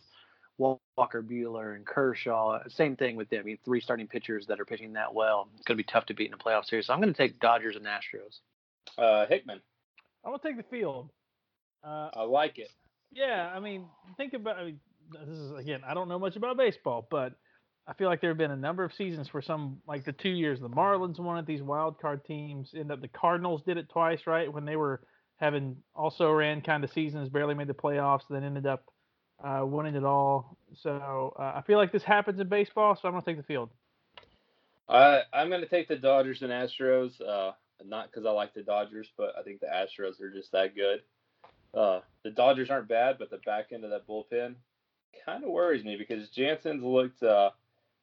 [0.58, 2.58] Walker Buehler and Kershaw.
[2.68, 3.40] Same thing with them.
[3.40, 5.48] I mean, three starting pitchers that are pitching that well.
[5.54, 6.86] It's going to be tough to beat in a playoff series.
[6.86, 8.40] So I'm going to take Dodgers and Astros.
[8.96, 9.60] Uh, Hickman.
[10.24, 11.10] I'm gonna take the field.
[11.84, 12.70] Uh, I like it.
[13.12, 14.58] yeah, I mean, think about.
[14.58, 14.80] I mean,
[15.26, 17.34] this is again, I don't know much about baseball, but
[17.88, 20.28] I feel like there have been a number of seasons where some, like the two
[20.28, 22.74] years the Marlins won these wild card teams.
[22.76, 24.52] End up the Cardinals did it twice, right?
[24.52, 25.00] When they were
[25.36, 28.84] having also ran kind of seasons, barely made the playoffs, then ended up
[29.42, 30.58] uh, winning it all.
[30.82, 33.70] So uh, I feel like this happens in baseball, so I'm gonna take the field.
[34.88, 37.20] I I'm going to take the Dodgers and Astros.
[37.20, 37.52] Uh,
[37.84, 41.02] not because I like the Dodgers, but I think the Astros are just that good.
[41.74, 44.54] Uh, the Dodgers aren't bad, but the back end of that bullpen
[45.24, 47.50] kind of worries me because Jansen's looked uh,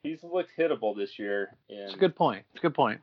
[0.06, 1.56] he's looked hittable this year.
[1.70, 2.44] And It's a good point.
[2.54, 3.02] It's a good point.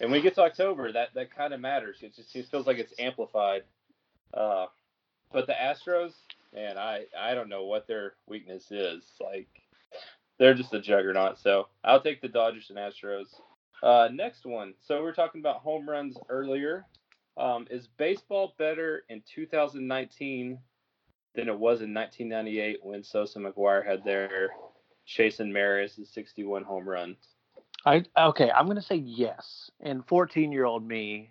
[0.00, 1.98] and when we get to October, that that kind of matters.
[2.02, 3.62] It just it feels like it's amplified.
[4.34, 4.66] Uh,
[5.32, 6.12] but the Astros,
[6.54, 9.04] man, I I don't know what their weakness is.
[9.20, 9.48] Like
[10.38, 11.38] they're just a juggernaut.
[11.38, 13.26] So I'll take the Dodgers and Astros.
[13.82, 14.74] Uh, next one.
[14.80, 16.86] So we were talking about home runs earlier.
[17.36, 20.58] Um, is baseball better in 2019
[21.34, 24.50] than it was in 1998 when Sosa and McGwire had their
[25.10, 27.16] chasing Maris' 61 home runs?
[27.84, 28.50] I okay.
[28.50, 29.70] I'm to say yes.
[29.80, 31.30] And 14 year old me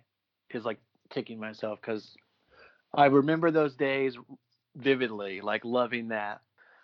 [0.50, 0.78] is like
[1.10, 2.14] kicking myself because
[2.94, 4.16] I remember those days
[4.76, 6.40] vividly, like loving that.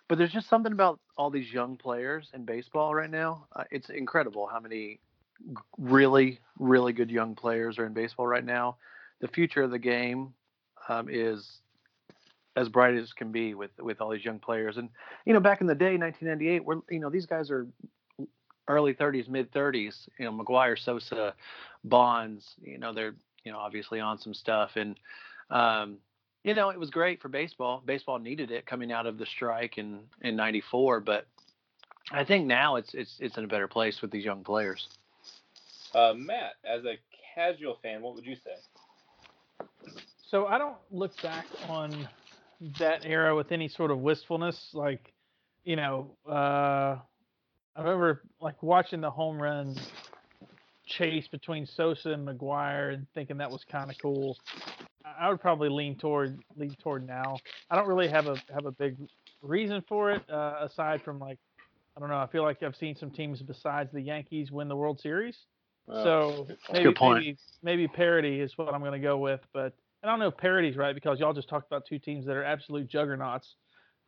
[0.07, 3.47] But there's just something about all these young players in baseball right now.
[3.53, 5.01] Uh, it's incredible how many
[5.77, 8.77] really, really good young players are in baseball right now.
[9.19, 10.33] The future of the game
[10.87, 11.59] um, is
[12.57, 14.77] as bright as can be with with all these young players.
[14.77, 14.89] And
[15.25, 17.67] you know, back in the day, 1998, we're you know these guys are
[18.67, 20.09] early 30s, mid 30s.
[20.19, 21.35] You know, McGwire, Sosa,
[21.83, 22.55] Bonds.
[22.61, 24.99] You know, they're you know obviously on some stuff, and
[25.51, 25.97] um,
[26.43, 27.81] you know it was great for baseball.
[27.85, 31.27] Baseball needed it coming out of the strike in in '94, but
[32.11, 34.87] I think now it's it's it's in a better place with these young players.
[35.93, 36.95] Uh, Matt, as a
[37.35, 39.67] casual fan, what would you say?
[40.27, 42.07] So I don't look back on
[42.79, 44.69] that era with any sort of wistfulness.
[44.73, 45.13] Like,
[45.63, 46.97] you know, uh,
[47.75, 49.75] I remember like watching the home run
[50.85, 54.37] chase between Sosa and McGwire and thinking that was kind of cool.
[55.05, 57.37] I- would probably lean toward lean toward now.
[57.69, 58.97] I don't really have a have a big
[59.41, 61.37] reason for it uh, aside from like
[61.95, 62.17] I don't know.
[62.17, 65.35] I feel like I've seen some teams besides the Yankees win the World Series.
[65.89, 66.83] Uh, So maybe,
[67.15, 69.73] maybe maybe parity is what I'm going to go with, but
[70.07, 72.43] I don't know if parity's right because y'all just talked about two teams that are
[72.43, 73.55] absolute juggernauts.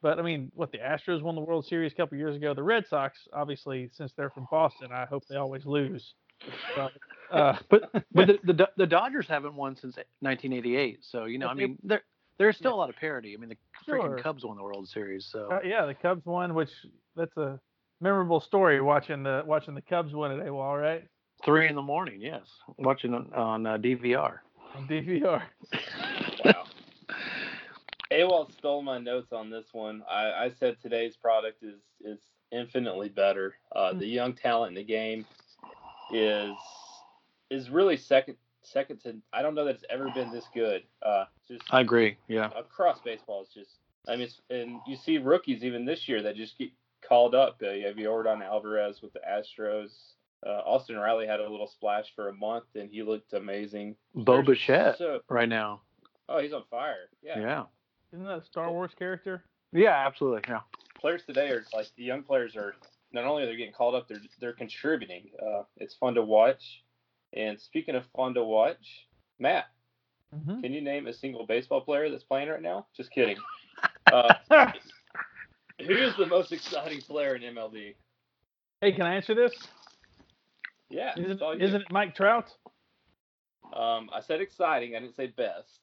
[0.02, 2.54] But I mean, what the Astros won the World Series a couple years ago.
[2.54, 6.14] The Red Sox, obviously, since they're from Boston, I hope they always lose.
[6.76, 6.94] But,
[7.32, 11.54] uh, But but the, the the Dodgers haven't won since 1988, so you know I
[11.54, 12.02] mean there
[12.38, 13.34] there's still a lot of parity.
[13.36, 14.00] I mean the Sure.
[14.00, 16.70] freaking Cubs won the World Series, so uh, yeah, the Cubs won, which
[17.18, 17.60] that's a
[18.00, 21.04] memorable story watching the watching the Cubs win at AWOL, right?
[21.46, 22.20] three in the morning.
[22.22, 22.46] Yes,
[22.78, 24.40] watching on, on uh, DVR.
[24.75, 25.41] On DVR.
[26.45, 26.63] Wow.
[28.12, 30.03] AWOL stole my notes on this one.
[30.10, 32.19] I, I said today's product is is
[32.51, 33.55] infinitely better.
[33.75, 35.25] Uh, the young talent in the game
[36.12, 36.55] is
[37.51, 39.15] is really second second to.
[39.34, 40.84] I don't know that it's ever been this good.
[41.03, 42.17] Uh, just I agree.
[42.27, 42.49] Yeah.
[42.55, 43.77] across baseball, it's just.
[44.08, 46.69] I mean, it's, and you see rookies even this year that just get
[47.08, 47.62] called up.
[47.62, 49.91] Uh, you have Jordan Alvarez with the Astros.
[50.45, 53.95] Uh, Austin Riley had a little splash for a month, and he looked amazing.
[54.15, 55.82] Bo There's Bichette So, right now.
[56.30, 57.10] oh, he's on fire.
[57.21, 57.39] Yeah.
[57.39, 57.63] Yeah.
[58.13, 59.43] Isn't that a Star Wars character?
[59.73, 60.41] Yeah, absolutely.
[60.47, 60.62] Yeah.
[60.99, 62.73] players today are like the young players are
[63.12, 65.30] not only are they getting called up, they're they're contributing.
[65.41, 66.84] Uh, it's fun to watch.
[67.34, 69.08] And speaking of fun to watch,
[69.39, 69.65] Matt,
[70.36, 70.62] Mhm.
[70.63, 72.88] can you name a single baseball player that's playing right now?
[72.95, 73.38] Just kidding.
[74.12, 74.34] Uh,
[75.86, 77.93] who is the most exciting player in MLB?
[78.82, 79.54] hey, can I answer this?
[80.89, 82.52] Yeah, Isn't, isn't it Mike Trout?
[83.73, 84.95] Um, I said exciting.
[84.95, 85.80] I didn't say best.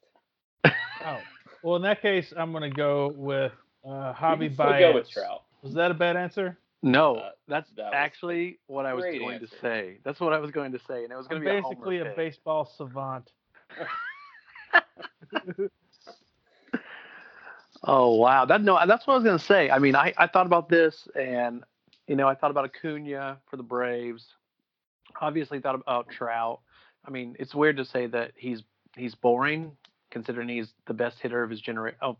[1.05, 1.19] Oh,
[1.63, 3.53] well, in that case, I'm gonna go with
[3.87, 5.43] uh, You Javi can go with Trout.
[5.63, 6.59] Was that a bad answer?
[6.83, 9.99] No, Uh, that's that actually what I was great going to say.
[10.05, 12.13] That's what I was going to say, and it was going to be basically a,
[12.13, 13.31] a, baseball savant.
[17.89, 19.71] Oh wow, that no, that's what I was going to say.
[19.71, 21.63] I mean, I I thought about this, and
[22.09, 24.27] you know, I thought about Acuna for the Braves.
[25.21, 26.61] Obviously, thought about Trout.
[27.05, 28.63] I mean, it's weird to say that he's
[28.97, 29.73] he's boring,
[30.11, 32.17] considering he's the best hitter of his generation of,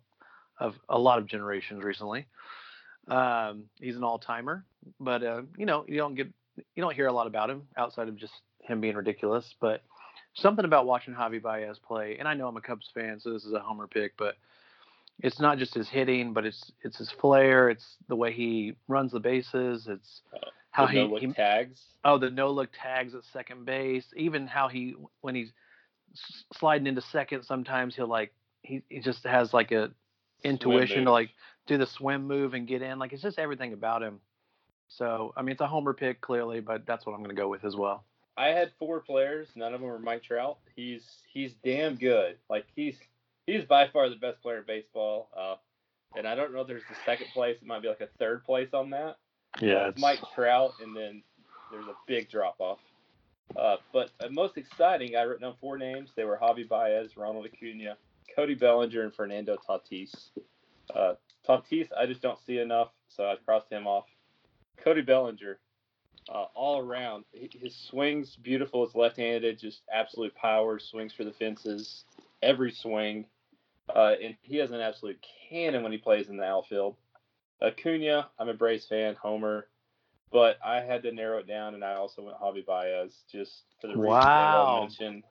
[0.89, 2.27] a lot of generations recently.
[3.09, 4.65] Um, he's an all timer,
[4.99, 8.09] but uh, you know, you don't get you don't hear a lot about him outside
[8.09, 9.55] of just him being ridiculous.
[9.61, 9.83] But
[10.35, 13.45] something about watching Javi Baez play, and I know I'm a Cubs fan, so this
[13.45, 14.37] is a homer pick, but
[15.21, 19.13] it's not just his hitting, but it's it's his flair, it's the way he runs
[19.13, 20.23] the bases, it's
[20.77, 21.81] how he, no-look he tags.
[22.05, 25.51] oh the no look tags at second base, even how he when he's
[26.55, 29.91] sliding into second, sometimes he'll like he, he just has like a
[30.45, 31.31] intuition to like
[31.67, 34.21] do the swim move and get in, like it's just everything about him.
[34.89, 37.49] So I mean, it's a homer pick clearly, but that's what I'm going to go
[37.49, 38.05] with as well.
[38.37, 39.49] I had four players.
[39.57, 40.59] None of them were Mike Trout.
[40.75, 42.37] He's he's damn good.
[42.51, 42.97] Like he's
[43.47, 45.31] he's by far the best player in baseball.
[45.35, 45.55] Uh,
[46.17, 47.57] and I don't know if there's the second place.
[47.61, 49.17] It might be like a third place on that.
[49.63, 51.23] Uh, it's Mike Trout, and then
[51.71, 52.79] there's a big drop off.
[53.57, 56.11] Uh, but uh, most exciting, I wrote down four names.
[56.17, 57.97] They were Javi Baez, Ronald Acuna,
[58.35, 60.31] Cody Bellinger, and Fernando Tatis.
[60.95, 61.15] Uh,
[61.49, 64.05] Tatis, I just don't see enough, so I crossed him off.
[64.83, 65.59] Cody Bellinger,
[66.29, 68.85] uh, all around, his swings beautiful.
[68.85, 70.79] It's left-handed, just absolute power.
[70.79, 72.05] Swings for the fences,
[72.43, 73.27] every swing,
[73.95, 76.97] uh, and he has an absolute cannon when he plays in the outfield.
[77.63, 79.69] Acuna, I'm a Braves fan, Homer,
[80.31, 83.87] but I had to narrow it down, and I also went Javi Baez just for
[83.87, 84.67] the Wow.
[84.67, 85.23] AWOL mentioned.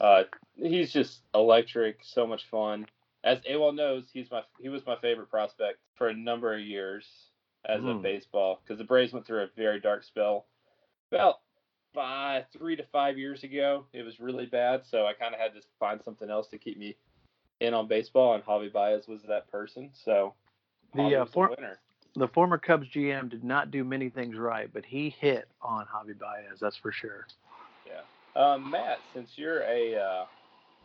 [0.00, 0.24] Uh,
[0.56, 2.86] he's just electric, so much fun.
[3.24, 7.30] As AWOL knows, he's my he was my favorite prospect for a number of years
[7.64, 7.88] as Hmm.
[7.88, 10.46] of baseball because the Braves went through a very dark spell
[11.12, 11.40] about
[11.94, 13.86] five, three to five years ago.
[13.92, 16.78] It was really bad, so I kind of had to find something else to keep
[16.78, 16.96] me
[17.60, 19.90] in on baseball, and Javi Baez was that person.
[19.92, 20.34] So
[20.94, 21.78] The, uh, was the winner.
[22.14, 26.18] The former Cubs GM did not do many things right, but he hit on Javi
[26.18, 27.26] Baez, that's for sure.
[28.34, 30.24] Um, Matt, since you're a uh,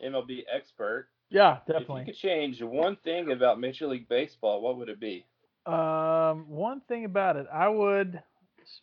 [0.03, 2.01] MLB expert, Yeah, definitely.
[2.01, 5.25] if you could change one thing about Major League Baseball, what would it be?
[5.65, 8.21] Um, one thing about it, I would.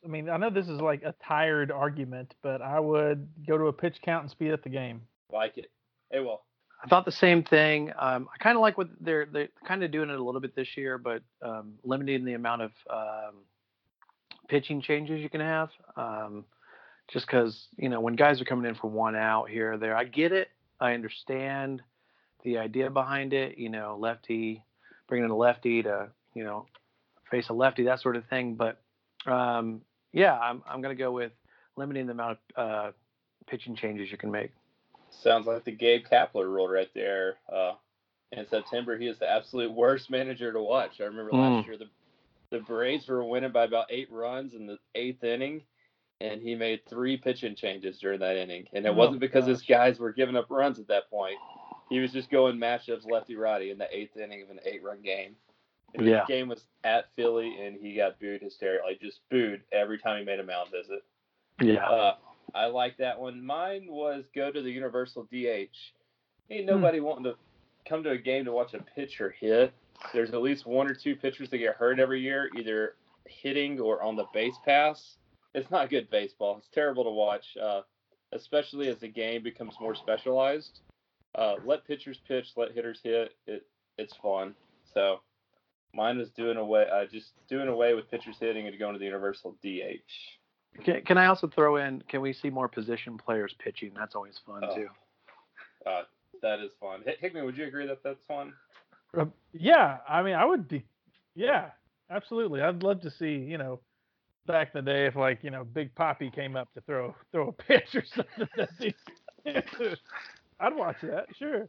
[0.02, 3.66] I mean, I know this is like a tired argument, but I would go to
[3.66, 5.02] a pitch count and speed up the game.
[5.30, 5.70] Like it?
[6.10, 6.42] Hey, well,
[6.84, 7.90] I thought the same thing.
[7.98, 10.54] Um, I kind of like what they're they're kind of doing it a little bit
[10.54, 13.36] this year, but um, limiting the amount of um,
[14.48, 15.70] pitching changes you can have.
[15.96, 16.44] Um,
[17.10, 19.96] just because you know when guys are coming in for one out here or there,
[19.96, 20.48] I get it.
[20.78, 21.80] I understand
[22.44, 23.56] the idea behind it.
[23.56, 24.62] You know, lefty
[25.08, 26.66] bringing in a lefty to you know
[27.30, 28.56] face a lefty, that sort of thing.
[28.56, 28.78] But
[29.24, 29.80] um,
[30.12, 31.32] yeah, I'm I'm gonna go with
[31.76, 32.90] limiting the amount of uh,
[33.46, 34.52] pitching changes you can make.
[35.22, 37.36] Sounds like the Gabe Kapler rule right there.
[37.52, 37.74] Uh,
[38.32, 41.00] in September, he is the absolute worst manager to watch.
[41.00, 41.66] I remember last Mm.
[41.66, 41.88] year the
[42.50, 45.64] the Braves were winning by about eight runs in the eighth inning,
[46.20, 48.68] and he made three pitching changes during that inning.
[48.72, 51.36] And it Oh, wasn't because his guys were giving up runs at that point.
[51.88, 55.00] He was just going matchups lefty righty in the eighth inning of an eight run
[55.02, 55.36] game.
[55.94, 56.20] And Yeah.
[56.26, 60.24] The game was at Philly, and he got booed hysterically, just booed every time he
[60.24, 61.02] made a mound visit.
[61.60, 61.88] Yeah.
[61.88, 62.16] Uh,
[62.54, 63.44] I like that one.
[63.44, 65.76] Mine was go to the Universal DH.
[66.50, 67.34] Ain't nobody wanting to
[67.88, 69.72] come to a game to watch a pitcher hit.
[70.12, 72.94] There's at least one or two pitchers that get hurt every year, either
[73.26, 75.16] hitting or on the base pass.
[75.54, 76.58] It's not good baseball.
[76.58, 77.82] It's terrible to watch, uh,
[78.32, 80.80] especially as the game becomes more specialized.
[81.34, 83.34] Uh, let pitchers pitch, let hitters hit.
[83.46, 83.66] It
[83.98, 84.54] it's fun.
[84.92, 85.20] So
[85.94, 89.04] mine was doing away, uh, just doing away with pitchers hitting and going to the
[89.04, 90.10] Universal DH.
[90.82, 92.02] Can, can I also throw in?
[92.08, 93.92] Can we see more position players pitching?
[93.96, 94.74] That's always fun Oh.
[94.74, 94.88] too.
[95.86, 96.02] Uh,
[96.42, 97.02] that is fun.
[97.06, 98.52] Hi- Hickman, would you agree that that's fun?
[99.16, 100.84] Uh, yeah, I mean, I would be.
[101.36, 101.70] Yeah,
[102.10, 102.60] absolutely.
[102.62, 103.80] I'd love to see, you know,
[104.46, 107.48] back in the day if like you know Big Papi came up to throw throw
[107.48, 108.92] a pitch or something.
[110.60, 111.68] I'd watch that, sure.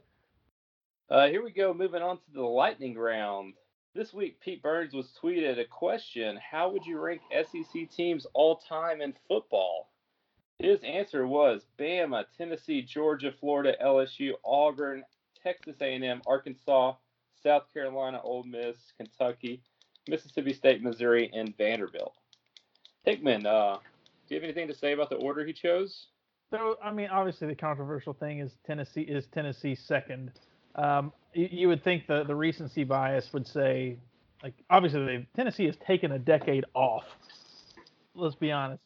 [1.10, 1.72] Uh, here we go.
[1.72, 3.54] Moving on to the lightning round.
[3.96, 8.56] This week, Pete Burns was tweeted a question How would you rank SEC teams all
[8.56, 9.90] time in football?
[10.58, 15.02] His answer was Bama, Tennessee, Georgia, Florida, LSU, Auburn,
[15.42, 16.94] Texas A&M, Arkansas,
[17.42, 19.62] South Carolina, Ole Miss, Kentucky,
[20.08, 22.14] Mississippi State, Missouri, and Vanderbilt.
[23.04, 23.78] Hickman, uh,
[24.28, 26.06] do you have anything to say about the order he chose?
[26.50, 30.32] So I mean, obviously the controversial thing is Tennessee is Tennessee second.
[30.76, 33.98] Um, you, you, would think the the recency bias would say,
[34.42, 37.04] like obviously Tennessee has taken a decade off.
[38.14, 38.82] Let's be honest,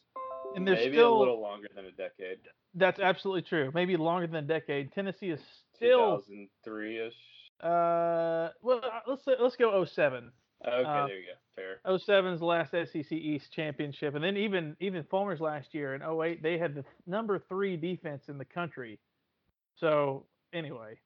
[0.55, 2.39] and there's maybe still, a little longer than a decade.
[2.75, 3.71] That's absolutely true.
[3.73, 4.91] Maybe longer than a decade.
[4.93, 5.39] Tennessee is
[5.75, 7.13] still 2003 ish.
[7.61, 10.31] Uh, well, uh, let's let's go 07.
[10.65, 11.33] Okay, uh, there you go.
[11.55, 11.79] Fair.
[11.85, 16.57] 07's last SEC East championship, and then even even Fulmer's last year in 08, they
[16.57, 18.99] had the number three defense in the country.
[19.79, 20.99] So anyway,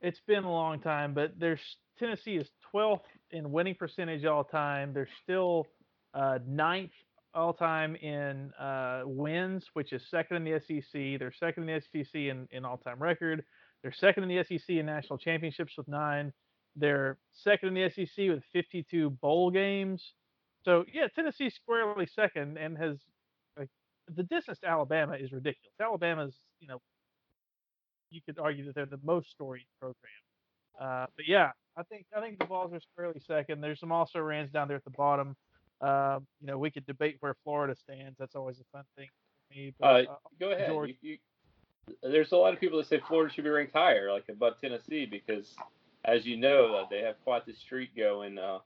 [0.00, 1.60] it's been a long time, but there's
[1.98, 4.92] Tennessee is 12th in winning percentage all time.
[4.92, 5.66] They're still
[6.12, 6.90] uh, ninth
[7.34, 11.18] all time in uh, wins, which is second in the SEC.
[11.18, 13.44] They're second in the SEC in, in all time record.
[13.82, 16.32] They're second in the SEC in national championships with nine.
[16.76, 20.02] They're second in the SEC with 52 bowl games.
[20.64, 22.96] So yeah, Tennessee squarely second and has
[23.58, 23.68] like
[24.14, 25.74] the distance to Alabama is ridiculous.
[25.80, 26.80] Alabama's you know
[28.14, 29.96] you could argue that they're the most storied program.
[30.80, 33.60] Uh, but yeah, I think I think the Vols are squarely second.
[33.60, 35.36] There's some also rans down there at the bottom.
[35.80, 38.16] Uh, you know, we could debate where Florida stands.
[38.18, 39.08] That's always a fun thing
[39.48, 39.74] for me.
[39.78, 40.70] But, uh, go ahead.
[40.70, 41.18] You, you,
[42.02, 45.06] there's a lot of people that say Florida should be ranked higher, like above Tennessee,
[45.06, 45.54] because
[46.04, 48.38] as you know, uh, they have quite the streak going.
[48.38, 48.58] Uh,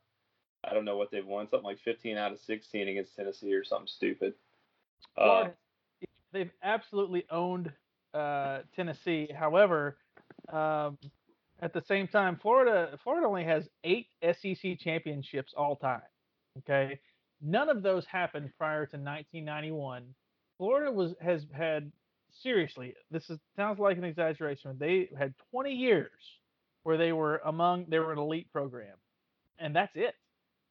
[0.65, 3.65] I don't know what they've won, something like 15 out of 16 against Tennessee or
[3.65, 4.35] something stupid.
[5.17, 5.49] Uh,
[6.33, 7.73] they've absolutely owned
[8.15, 9.29] uh, Tennessee.
[9.35, 9.99] However,
[10.53, 10.99] um,
[11.61, 16.03] at the same time, Florida Florida only has eight SEC championships all time.
[16.59, 17.01] Okay,
[17.41, 20.05] none of those happened prior to 1991.
[20.57, 21.91] Florida was has had
[22.31, 22.95] seriously.
[23.11, 24.77] This is sounds like an exaggeration.
[24.79, 26.11] They had 20 years
[26.85, 28.97] where they were among they were an elite program,
[29.59, 30.15] and that's it.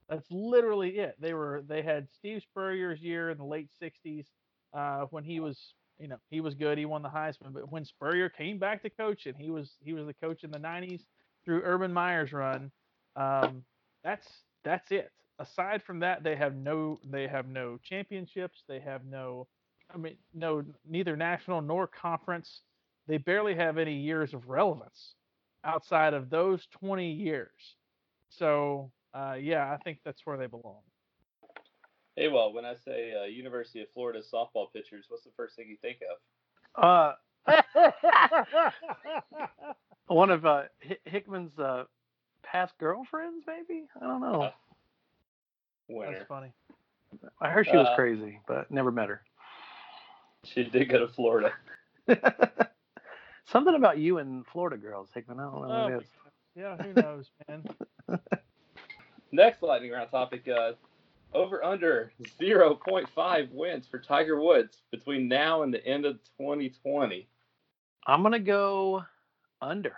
[0.09, 1.15] That's literally it.
[1.19, 4.25] They were they had Steve Spurrier's year in the late 60s
[4.73, 6.77] uh, when he was you know he was good.
[6.77, 10.05] He won the Heisman, but when Spurrier came back to coaching, he was he was
[10.05, 11.01] the coach in the 90s
[11.45, 12.71] through Urban Meyer's run.
[13.15, 13.63] Um,
[14.03, 14.27] that's
[14.63, 15.11] that's it.
[15.39, 18.63] Aside from that, they have no they have no championships.
[18.67, 19.47] They have no
[19.93, 22.61] I mean no neither national nor conference.
[23.07, 25.15] They barely have any years of relevance
[25.63, 27.75] outside of those 20 years.
[28.29, 30.81] So uh, yeah, I think that's where they belong.
[32.17, 35.67] Hey, well, when I say uh, University of Florida softball pitchers, what's the first thing
[35.69, 35.99] you think
[36.75, 36.83] of?
[36.83, 37.13] Uh,
[40.07, 40.63] one of uh,
[41.05, 41.83] Hickman's uh,
[42.41, 43.83] past girlfriends, maybe.
[44.01, 44.41] I don't know.
[44.41, 46.51] Uh, That's funny.
[47.39, 49.21] I heard she was uh, crazy, but never met her.
[50.43, 51.51] She did go to Florida.
[53.45, 55.39] Something about you and Florida girls, Hickman.
[55.39, 56.09] I don't know what it is.
[56.55, 57.63] Yeah, who knows, man.
[59.31, 60.71] Next lightning round topic: uh,
[61.33, 67.27] over under 0.5 wins for Tiger Woods between now and the end of 2020.
[68.05, 69.03] I'm gonna go
[69.61, 69.93] under.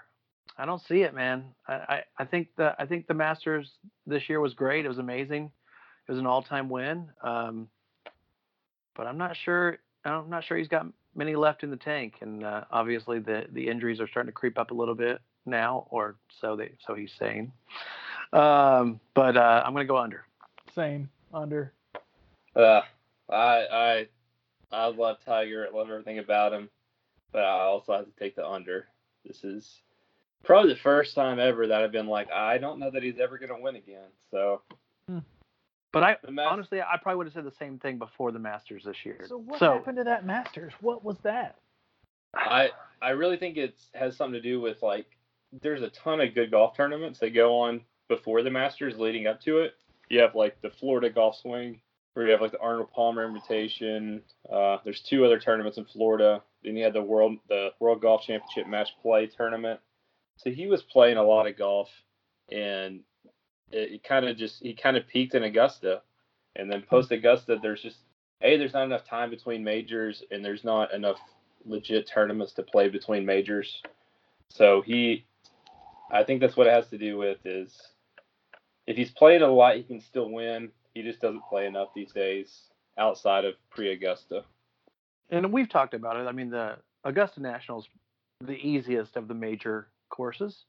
[0.58, 1.46] I don't see it, man.
[1.68, 3.72] I, I, I think the I think the Masters
[4.06, 4.86] this year was great.
[4.86, 5.52] It was amazing.
[6.08, 7.08] It was an all-time win.
[7.24, 7.70] Um,
[8.96, 9.78] but I'm not sure.
[10.04, 13.68] I'm not sure he's got many left in the tank, and uh, obviously the the
[13.68, 17.12] injuries are starting to creep up a little bit now, or so they so he's
[17.20, 17.52] saying.
[18.34, 20.26] Um, but uh, I'm gonna go under.
[20.76, 21.74] Same under.
[22.56, 22.82] Uh,
[23.30, 24.08] I I
[24.72, 25.68] I love Tiger.
[25.68, 26.70] I love everything about him,
[27.32, 28.88] but I also have to take the under.
[29.26, 29.82] This is
[30.44, 33.38] probably the first time ever that I've been like, I don't know that he's ever
[33.38, 34.08] going to win again.
[34.32, 34.62] So.
[35.08, 35.20] Hmm.
[35.92, 38.98] But I honestly, I probably would have said the same thing before the Masters this
[39.04, 39.26] year.
[39.28, 40.72] So what so, happened to that Masters?
[40.82, 41.56] What was that?
[42.36, 42.70] I
[43.02, 45.08] I really think it has something to do with like
[45.62, 49.42] there's a ton of good golf tournaments that go on before the Masters leading up
[49.42, 49.74] to it,
[50.10, 51.80] you have like the Florida Golf Swing,
[52.14, 54.22] where you have like the Arnold Palmer Invitation.
[54.52, 56.42] Uh, there's two other tournaments in Florida.
[56.64, 59.80] Then you had the World the World Golf Championship Match Play Tournament.
[60.38, 61.90] So he was playing a lot of golf,
[62.52, 63.02] and
[63.72, 66.02] it, it kind of just he kind of peaked in Augusta,
[66.56, 68.00] and then post Augusta, there's just
[68.42, 71.20] a there's not enough time between majors, and there's not enough
[71.66, 73.82] legit tournaments to play between majors.
[74.50, 75.26] So he,
[76.12, 77.78] I think that's what it has to do with is
[78.90, 80.72] if he's playing a lot, he can still win.
[80.96, 82.64] He just doesn't play enough these days
[82.98, 84.44] outside of pre-Augusta.
[85.30, 86.28] And we've talked about it.
[86.28, 87.88] I mean, the Augusta National's
[88.42, 90.64] the easiest of the major courses.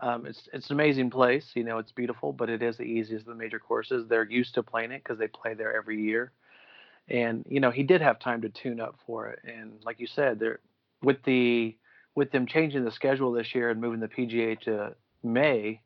[0.00, 1.52] Um, it's it's an amazing place.
[1.54, 4.06] You know, it's beautiful, but it is the easiest of the major courses.
[4.08, 6.32] They're used to playing it because they play there every year.
[7.08, 9.38] And you know, he did have time to tune up for it.
[9.44, 10.58] And like you said, there
[11.02, 11.74] with the
[12.14, 15.80] with them changing the schedule this year and moving the PGA to May,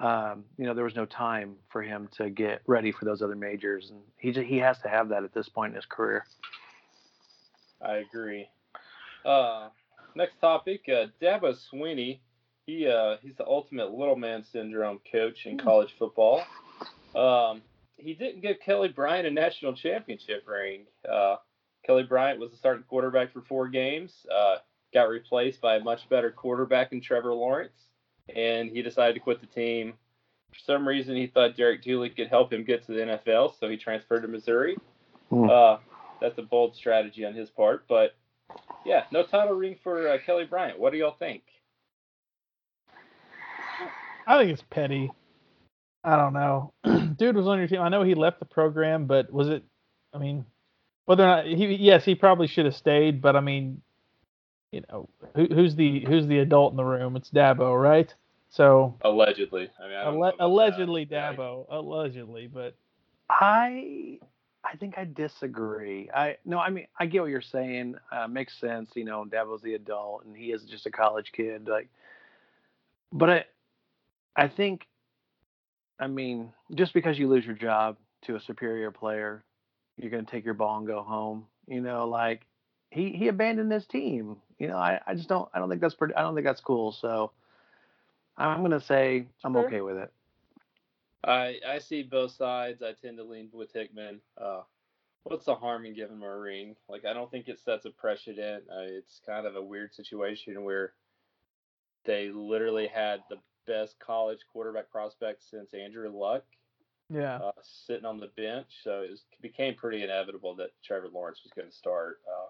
[0.00, 3.34] um, you know, there was no time for him to get ready for those other
[3.34, 6.24] majors, and he just, he has to have that at this point in his career.
[7.82, 8.48] I agree.
[9.24, 9.68] Uh,
[10.14, 12.20] next topic, uh, Dabo Swinney.
[12.66, 16.44] He uh, he's the ultimate little man syndrome coach in college football.
[17.16, 17.62] Um,
[17.96, 20.82] he didn't give Kelly Bryant a national championship ring.
[21.10, 21.36] Uh,
[21.84, 24.12] Kelly Bryant was the starting quarterback for four games.
[24.32, 24.56] Uh,
[24.92, 27.87] got replaced by a much better quarterback in Trevor Lawrence,
[28.34, 29.94] and he decided to quit the team.
[30.52, 33.68] For some reason, he thought Derek Dooley could help him get to the NFL, so
[33.68, 34.76] he transferred to Missouri.
[35.30, 35.48] Hmm.
[35.50, 35.76] Uh,
[36.20, 38.14] that's a bold strategy on his part, but
[38.84, 40.78] yeah, no title ring for uh, Kelly Bryant.
[40.78, 41.42] What do y'all think?
[44.26, 45.10] I think it's petty.
[46.04, 46.72] I don't know.
[47.16, 47.80] Dude was on your team.
[47.80, 49.64] I know he left the program, but was it?
[50.14, 50.44] I mean,
[51.04, 53.20] whether or not he, yes, he probably should have stayed.
[53.20, 53.82] But I mean,
[54.72, 57.16] you know, who, who's the who's the adult in the room?
[57.16, 58.12] It's Dabo, right?
[58.50, 60.44] So Allegedly, I mean, I don't know alle- about that.
[60.44, 62.74] allegedly Yeah, Dabo, allegedly, but
[63.30, 64.18] I
[64.64, 66.10] I think I disagree.
[66.14, 67.94] I no, I mean I get what you're saying.
[68.12, 68.90] Uh, makes sense.
[68.94, 71.68] You know, Dabo's the adult, and he is just a college kid.
[71.68, 71.88] Like,
[73.12, 73.44] but I
[74.36, 74.86] I think,
[75.98, 79.42] I mean, just because you lose your job to a superior player,
[79.96, 81.46] you're gonna take your ball and go home.
[81.66, 82.42] You know, like
[82.90, 84.36] he he abandoned his team.
[84.58, 86.14] You know, I I just don't I don't think that's pretty.
[86.14, 86.92] I don't think that's cool.
[86.92, 87.32] So
[88.36, 89.66] I'm gonna say I'm Sure.
[89.66, 90.12] okay with it.
[91.24, 92.82] I I see both sides.
[92.82, 94.20] I tend to lean with Hickman.
[94.36, 94.62] Uh,
[95.24, 96.76] what's the harm in giving him a ring?
[96.88, 98.64] Like, I don't think it sets a precedent.
[98.70, 100.92] Uh, it's kind of a weird situation where
[102.04, 106.44] they literally had the best college quarterback prospect since Andrew Luck
[107.10, 108.66] yeah, uh, sitting on the bench.
[108.84, 112.20] So it, was, it became pretty inevitable that Trevor Lawrence was going to start.
[112.26, 112.48] Uh,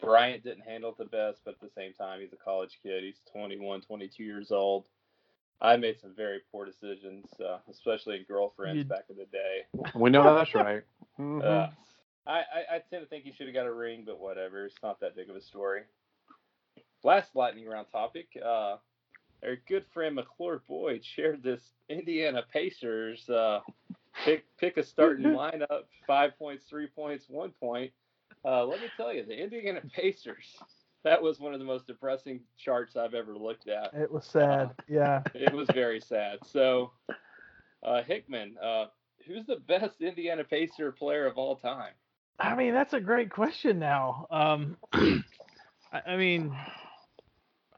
[0.00, 3.02] Bryant didn't handle it the best, but at the same time, he's a college kid.
[3.02, 4.86] He's 21, 22 years old.
[5.60, 9.62] I made some very poor decisions, uh, especially in girlfriends You- back in the day.
[9.94, 10.82] We know that's right.
[11.18, 11.42] Mhm.
[11.42, 11.70] Uh,
[12.26, 14.66] I, I, I tend to think he should have got a ring, but whatever.
[14.66, 15.82] It's not that big of a story.
[17.04, 18.28] Last lightning round topic.
[18.44, 18.76] Uh,
[19.42, 23.60] our good friend McClure Boyd shared this Indiana Pacers uh,
[24.24, 27.92] pick pick a starting lineup, five points, three points, one point.
[28.44, 30.56] Uh, let me tell you, the Indiana Pacers.
[31.04, 33.94] That was one of the most depressing charts I've ever looked at.
[33.94, 34.70] it was sad.
[34.88, 36.38] Yeah, It was very sad.
[36.44, 36.90] So,
[37.82, 38.86] uh, Hickman, uh,
[39.26, 41.92] who's the best Indiana Pacer player of all time?
[42.38, 43.78] I mean that's a great question.
[43.78, 45.22] Now, um, I,
[46.06, 46.54] I mean,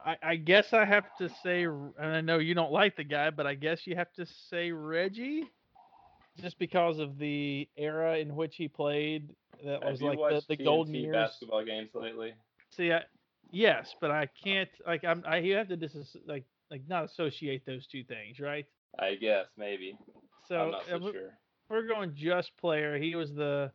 [0.05, 3.29] I, I guess I have to say, and I know you don't like the guy,
[3.29, 5.45] but I guess you have to say Reggie,
[6.41, 9.29] just because of the era in which he played.
[9.63, 11.13] That Have was like the, the TNT golden years.
[11.13, 12.33] basketball games lately?
[12.69, 13.01] See, I,
[13.51, 17.65] yes, but I can't like I'm I you have to dis like like not associate
[17.65, 18.65] those two things, right?
[18.97, 19.97] I guess maybe.
[20.47, 21.37] So I'm not so if we- sure.
[21.69, 22.97] we're going just player.
[22.97, 23.71] He was the,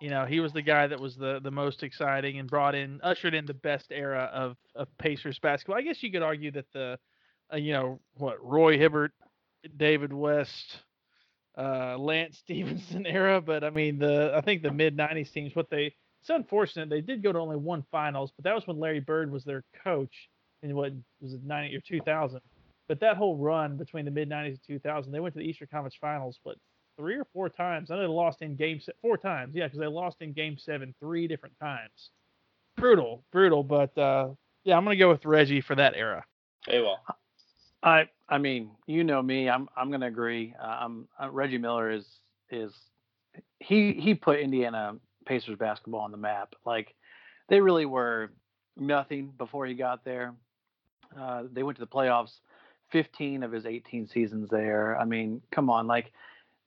[0.00, 3.00] you know, he was the guy that was the the most exciting and brought in,
[3.02, 5.76] ushered in the best era of of Pacers basketball.
[5.78, 6.98] I guess you could argue that the,
[7.52, 9.12] uh, you know, what Roy Hibbert,
[9.78, 10.82] David West,
[11.56, 15.54] uh, Lance Stevenson era, but I mean the I think the mid '90s teams.
[15.54, 18.78] What they it's unfortunate they did go to only one finals, but that was when
[18.78, 20.28] Larry Bird was their coach
[20.62, 22.40] in what was it 90 or 2000.
[22.88, 25.68] But that whole run between the mid '90s and 2000, they went to the Eastern
[25.68, 26.56] Conference Finals, but
[26.96, 27.90] three or four times.
[27.90, 29.54] I know they lost in game se- four times.
[29.54, 32.10] Yeah, because they lost in game seven three different times.
[32.76, 33.62] Brutal, brutal.
[33.62, 34.30] But uh,
[34.64, 36.24] yeah, I'm gonna go with Reggie for that era.
[36.66, 37.00] Hey, well,
[37.82, 39.48] I I mean, you know me.
[39.48, 40.54] I'm I'm gonna agree.
[40.60, 42.06] Uh, I'm uh, Reggie Miller is
[42.50, 42.72] is
[43.60, 46.54] he he put Indiana Pacers basketball on the map.
[46.64, 46.94] Like
[47.48, 48.30] they really were
[48.76, 50.34] nothing before he got there.
[51.18, 52.40] Uh, they went to the playoffs
[52.90, 54.98] 15 of his 18 seasons there.
[54.98, 56.12] I mean, come on, like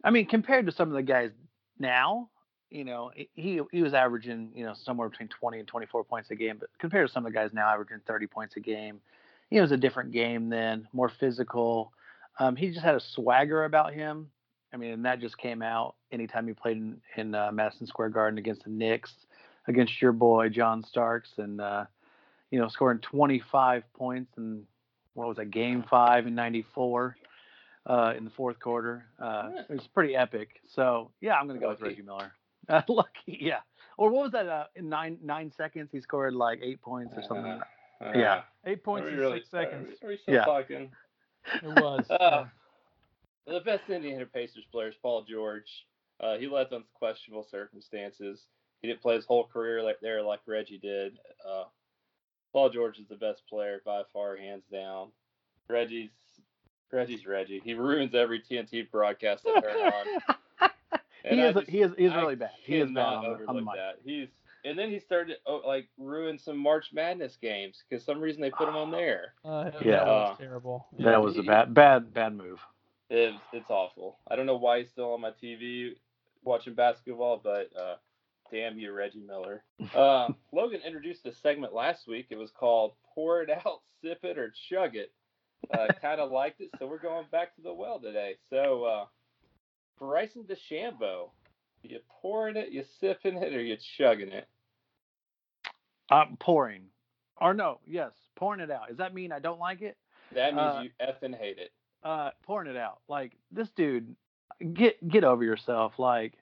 [0.04, 1.32] I mean, compared to some of the guys
[1.80, 2.30] now,
[2.70, 6.36] you know, he he was averaging, you know, somewhere between 20 and 24 points a
[6.36, 9.00] game, but compared to some of the guys now averaging 30 points a game,
[9.50, 11.92] you know, it was a different game then, more physical.
[12.40, 14.30] Um, he just had a swagger about him.
[14.74, 18.10] I mean, and that just came out anytime he played in, in uh, Madison Square
[18.10, 19.14] Garden against the Knicks,
[19.68, 21.86] against your boy John Starks, and uh,
[22.52, 24.64] you know, scoring 25 points in
[25.14, 27.16] what was that game five in '94
[27.88, 29.06] uh, in the fourth quarter.
[29.20, 30.62] Uh, it was pretty epic.
[30.74, 32.34] So yeah, I'm gonna go with Reggie Miller.
[32.68, 33.60] Uh, lucky, yeah.
[33.98, 34.48] Or what was that?
[34.48, 37.60] Uh, in nine nine seconds, he scored like eight points or something.
[38.02, 38.42] Uh, Yeah.
[38.66, 39.88] Eight points in really, six seconds.
[40.02, 40.46] Are we, are we still Yeah.
[40.46, 40.92] talking?
[41.64, 42.10] It was.
[42.10, 42.46] Uh,
[43.46, 45.86] the best Indiana Pacers player is Paul George.
[46.20, 48.46] Uh, he left on questionable circumstances.
[48.82, 51.20] He didn't play his whole career like there like Reggie did.
[51.48, 51.66] Uh,
[52.54, 55.10] Paul George is the best player by far, hands down.
[55.70, 56.10] Reggie's
[56.92, 57.62] Reggie's Reggie.
[57.64, 59.78] He ruins every TNT broadcast I turn
[60.62, 60.70] on.
[61.24, 62.52] he I is just- he is he's I really bad.
[62.64, 63.76] He is bad cannot on the, on the mic.
[63.76, 63.96] that.
[64.06, 64.30] He's
[64.66, 68.50] and then he started oh, like ruin some March Madness games because some reason they
[68.52, 69.34] put him on there.
[69.46, 69.92] Uh, Yeah.
[70.00, 70.88] that was Uh, terrible.
[71.00, 72.60] That was a bad bad bad move.
[73.10, 74.18] It's it's awful.
[74.28, 75.92] I don't know why he's still on my TV
[76.44, 77.96] watching basketball, but uh,
[78.52, 79.64] damn you, Reggie Miller.
[79.96, 82.28] Uh, Logan introduced a segment last week.
[82.32, 85.12] It was called "Pour It Out, Sip It, or Chug It."
[85.74, 88.36] Uh, kind of liked it, so we're going back to the well today.
[88.50, 89.06] So, uh,
[90.00, 91.30] Bryson DeChambeau,
[91.84, 94.48] you pouring it, you sipping it, or you chugging it?
[96.10, 96.84] I'm pouring.
[97.42, 98.88] Or no, yes, pouring it out.
[98.90, 99.98] Does that mean I don't like it?
[100.34, 101.72] That means Uh, you effing hate it.
[102.04, 103.00] uh pouring it out.
[103.08, 104.16] Like this dude,
[104.74, 105.94] get get over yourself.
[105.98, 106.34] Like,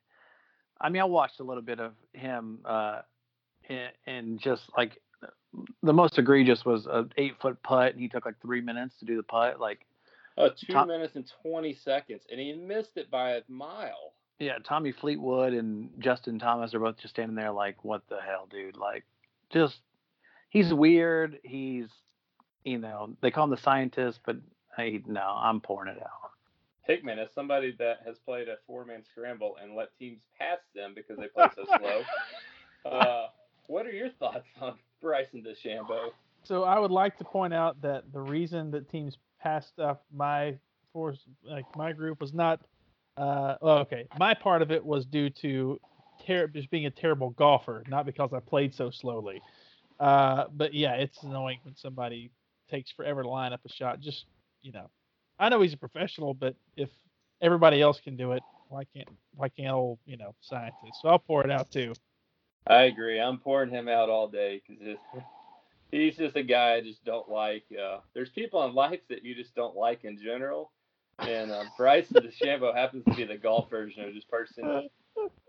[0.79, 3.01] I mean, I watched a little bit of him, uh,
[3.69, 4.99] and, and just like
[5.81, 9.05] the most egregious was a eight foot putt, and he took like three minutes to
[9.05, 9.59] do the putt.
[9.59, 9.85] Like,
[10.37, 14.13] Oh, two Tom- minutes and twenty seconds, and he missed it by a mile.
[14.39, 18.47] yeah, Tommy Fleetwood and Justin Thomas are both just standing there like, what the hell,
[18.49, 18.75] dude?
[18.75, 19.05] Like,
[19.53, 19.79] just
[20.49, 21.39] he's weird.
[21.43, 21.87] He's,
[22.63, 24.37] you know, they call him the scientist, but
[24.75, 26.31] hey, no, I'm pouring it out.
[26.83, 31.17] Hickman, as somebody that has played a four-man scramble and let teams pass them because
[31.17, 31.63] they play so
[32.83, 33.27] slow, uh,
[33.67, 36.09] what are your thoughts on Bryson DeChambeau?
[36.43, 40.57] So I would like to point out that the reason that teams passed up my
[40.91, 42.59] force, like my group, was not.
[43.15, 45.79] Uh, well, okay, my part of it was due to
[46.25, 49.41] ter- just being a terrible golfer, not because I played so slowly.
[49.99, 52.31] Uh, but yeah, it's annoying when somebody
[52.69, 53.99] takes forever to line up a shot.
[53.99, 54.25] Just
[54.61, 54.89] you know,
[55.39, 56.89] I know he's a professional, but if
[57.41, 60.99] everybody else can do it, why can't why can't old you know scientists?
[61.01, 61.93] So I'll pour it out too.
[62.67, 63.19] I agree.
[63.19, 64.97] I'm pouring him out all day because
[65.91, 67.65] he's just a guy I just don't like.
[67.71, 70.71] Uh, there's people in life that you just don't like in general,
[71.19, 74.89] and uh, Bryson DeChambeau happens to be the golf version of this person.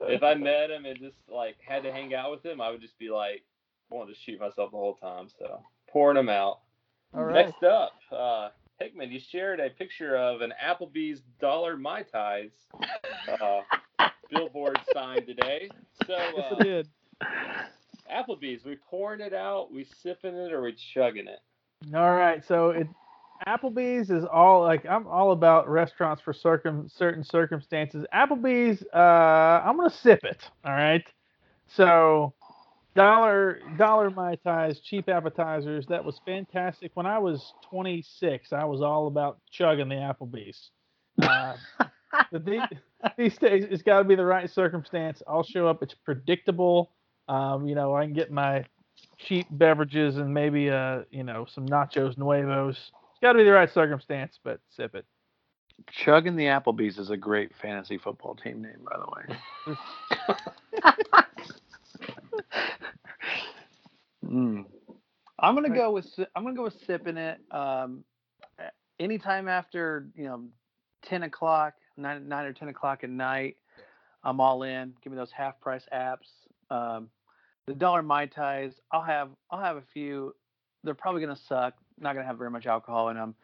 [0.00, 2.80] If I met him and just like had to hang out with him, I would
[2.80, 3.42] just be like
[3.90, 5.28] wanting to shoot myself the whole time.
[5.38, 6.60] So pouring him out.
[7.14, 7.46] All right.
[7.46, 8.48] Next up, uh,
[8.80, 12.50] Hickman, you shared a picture of an Applebee's dollar Mai Tais
[13.40, 13.60] uh,
[14.30, 15.68] billboard sign today.
[16.06, 16.88] So, Yes, uh, I did.
[18.12, 21.38] Applebee's, we pouring it out, we sipping it, or we chugging it?
[21.94, 22.88] All right, so it
[23.46, 28.06] Applebee's is all like I'm all about restaurants for circum certain circumstances.
[28.14, 30.42] Applebee's, uh, I'm gonna sip it.
[30.64, 31.04] All right,
[31.66, 32.34] so
[32.94, 35.86] dollar dollar mai tais, cheap appetizers.
[35.86, 36.92] That was fantastic.
[36.94, 40.70] When I was 26, I was all about chugging the Applebee's.
[41.20, 41.54] Uh,
[42.32, 42.62] but these,
[43.18, 45.22] these days, it's got to be the right circumstance.
[45.26, 45.82] I'll show up.
[45.82, 46.92] It's predictable.
[47.28, 48.64] Um, you know, I can get my
[49.18, 52.92] cheap beverages and maybe uh you know some nachos nuevos.
[53.14, 55.06] It's got to be the right circumstance, but sip it.
[55.90, 59.76] Chugging the Applebee's is a great fantasy football team name, by the way.
[64.26, 64.64] mm.
[65.38, 67.38] I'm gonna go with I'm gonna go with sipping it.
[67.50, 68.04] Um,
[68.98, 70.44] anytime after you know
[71.04, 73.56] ten o'clock, nine nine or ten o'clock at night,
[74.22, 74.94] I'm all in.
[75.02, 76.30] Give me those half price apps.
[76.70, 77.10] Um,
[77.66, 80.34] the dollar mai tais, I'll have I'll have a few.
[80.82, 81.74] They're probably gonna suck.
[81.98, 83.34] Not gonna have very much alcohol in them,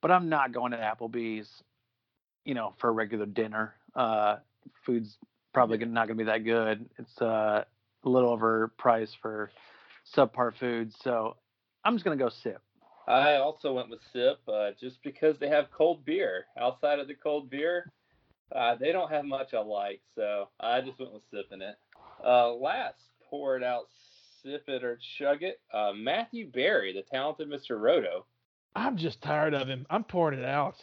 [0.00, 1.48] but I'm not going to Applebee's.
[2.44, 3.74] You know, for a regular dinner.
[3.94, 4.36] Uh,
[4.84, 5.16] food's
[5.54, 6.84] probably gonna, not gonna be that good.
[6.98, 7.64] It's uh,
[8.04, 9.50] a little overpriced for
[10.14, 11.36] subpar food, so
[11.86, 12.60] I'm just gonna go sip.
[13.06, 16.44] I also went with sip, uh, just because they have cold beer.
[16.58, 17.92] Outside of the cold beer,
[18.54, 21.76] uh, they don't have much I like, so I just went with sipping it.
[22.22, 23.88] Uh, last, poured out,
[24.44, 25.60] sip it or chug it.
[25.72, 27.80] Uh, Matthew Berry, the talented Mr.
[27.80, 28.26] Roto.
[28.76, 29.86] I'm just tired of him.
[29.90, 30.76] I'm pouring it out.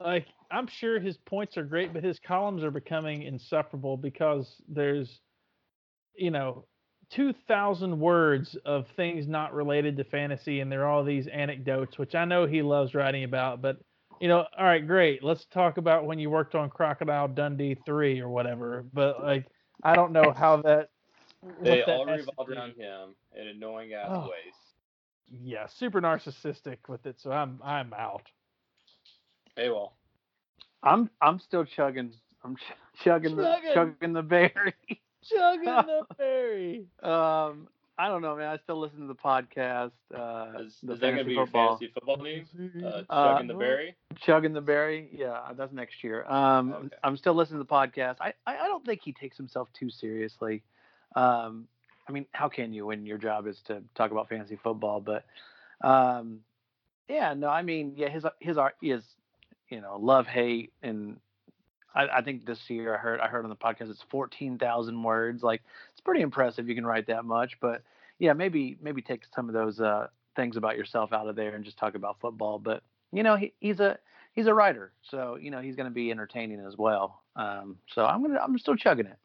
[0.00, 5.20] Like I'm sure his points are great, but his columns are becoming insufferable because there's,
[6.14, 6.66] you know,
[7.10, 11.98] two thousand words of things not related to fantasy, and there are all these anecdotes,
[11.98, 13.62] which I know he loves writing about.
[13.62, 13.78] But
[14.20, 15.22] you know, all right, great.
[15.22, 18.84] Let's talk about when you worked on Crocodile Dundee three or whatever.
[18.92, 19.46] But like,
[19.82, 20.88] I don't know how that.
[21.46, 24.20] What They all has to revolve around him in annoying ass Oh.
[24.22, 24.54] ways.
[25.42, 28.22] Yeah, super narcissistic with it, so I'm I'm out.
[29.56, 29.94] Hey, well,
[30.82, 32.12] I'm I'm still chugging.
[32.44, 32.60] I'm ch-
[33.04, 33.74] chugging the Chugging.
[33.74, 34.74] chugging the berry.
[35.24, 36.86] Chugging the berry.
[37.02, 37.66] Um,
[37.98, 38.48] I don't know, man.
[38.48, 39.90] I still listen to the podcast.
[40.14, 41.78] Uh, Is, the is that going to be your football.
[41.78, 42.46] fantasy football name?
[42.84, 43.96] Uh, Uh, chugging the berry.
[44.20, 46.24] Chugging the berry, yeah, that's next year.
[46.26, 46.88] Um, Okay.
[47.02, 48.16] I'm still listening to the podcast.
[48.20, 50.62] I, I, I don't think he takes himself too seriously.
[51.16, 51.66] Um,
[52.08, 55.00] I mean, how can you when your job is to talk about fantasy football?
[55.00, 55.24] But
[55.80, 56.40] um,
[57.08, 59.02] yeah, no, I mean, yeah, his his art is,
[59.68, 61.18] you know, love hate, and
[61.94, 65.02] I, I think this year I heard I heard on the podcast it's fourteen thousand
[65.02, 65.42] words.
[65.42, 65.62] Like
[65.92, 67.58] it's pretty impressive you can write that much.
[67.60, 67.82] But
[68.18, 71.64] yeah, maybe maybe take some of those uh, things about yourself out of there and
[71.64, 72.58] just talk about football.
[72.58, 73.98] But you know, he, he's a
[74.32, 77.22] he's a writer, so you know he's going to be entertaining as well.
[77.34, 79.18] Um, so I'm gonna I'm still chugging it.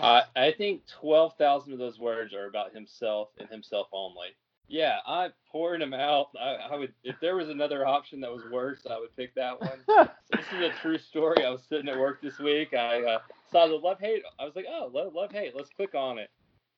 [0.00, 4.28] Uh, I think 12,000 of those words are about himself and himself only.
[4.68, 6.28] Yeah, I'm pouring them out.
[6.38, 9.60] I, I would, if there was another option that was worse, I would pick that
[9.60, 9.78] one.
[10.30, 11.44] this is a true story.
[11.44, 12.74] I was sitting at work this week.
[12.74, 13.18] I uh,
[13.50, 14.22] saw the love hate.
[14.40, 15.54] I was like, oh, love, love hate.
[15.54, 16.30] Let's click on it.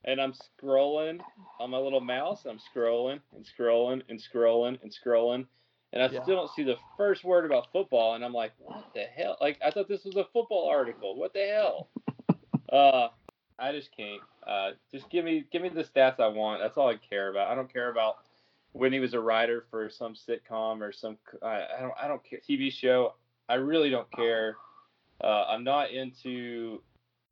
[0.04, 1.20] And I'm scrolling
[1.58, 2.44] on my little mouse.
[2.44, 5.46] I'm scrolling and scrolling and scrolling and scrolling.
[5.94, 6.22] And I Yeah.
[6.22, 8.14] still don't see the first word about football.
[8.14, 9.38] And I'm like, what the hell?
[9.40, 11.16] Like, I thought this was a football article.
[11.16, 11.88] What the hell?
[12.72, 13.08] Uh,
[13.58, 14.20] I just can't.
[14.46, 16.60] Uh, just give me give me the stats I want.
[16.60, 17.48] That's all I care about.
[17.48, 18.18] I don't care about
[18.72, 21.18] when he was a writer for some sitcom or some.
[21.42, 21.94] I, I don't.
[22.02, 23.14] I don't care TV show.
[23.48, 24.56] I really don't care.
[25.22, 26.82] Uh, I'm not into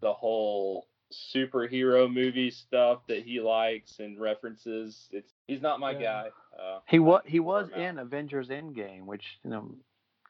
[0.01, 5.09] the whole superhero movie stuff that he likes and references.
[5.13, 6.03] It's he's not my Yeah.
[6.03, 6.31] guy.
[6.61, 9.71] Uh, He was he was in Avengers Endgame, which you know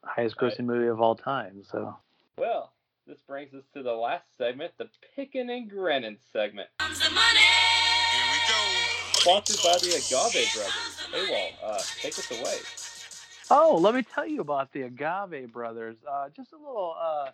[0.04, 0.52] highest Right.
[0.52, 1.62] grossing movie of all time.
[1.70, 1.96] So
[2.38, 2.72] Well,
[3.06, 6.68] this brings us to the last segment, the Pickin' and Grinnin' segment.
[6.80, 8.56] Here we go.
[9.12, 11.00] sponsored by the Agave Brothers.
[11.12, 12.58] Hey, Walt, uh, take us away.
[13.48, 15.96] Oh, let me tell you about the Agave Brothers.
[16.10, 17.30] Uh, just a little uh,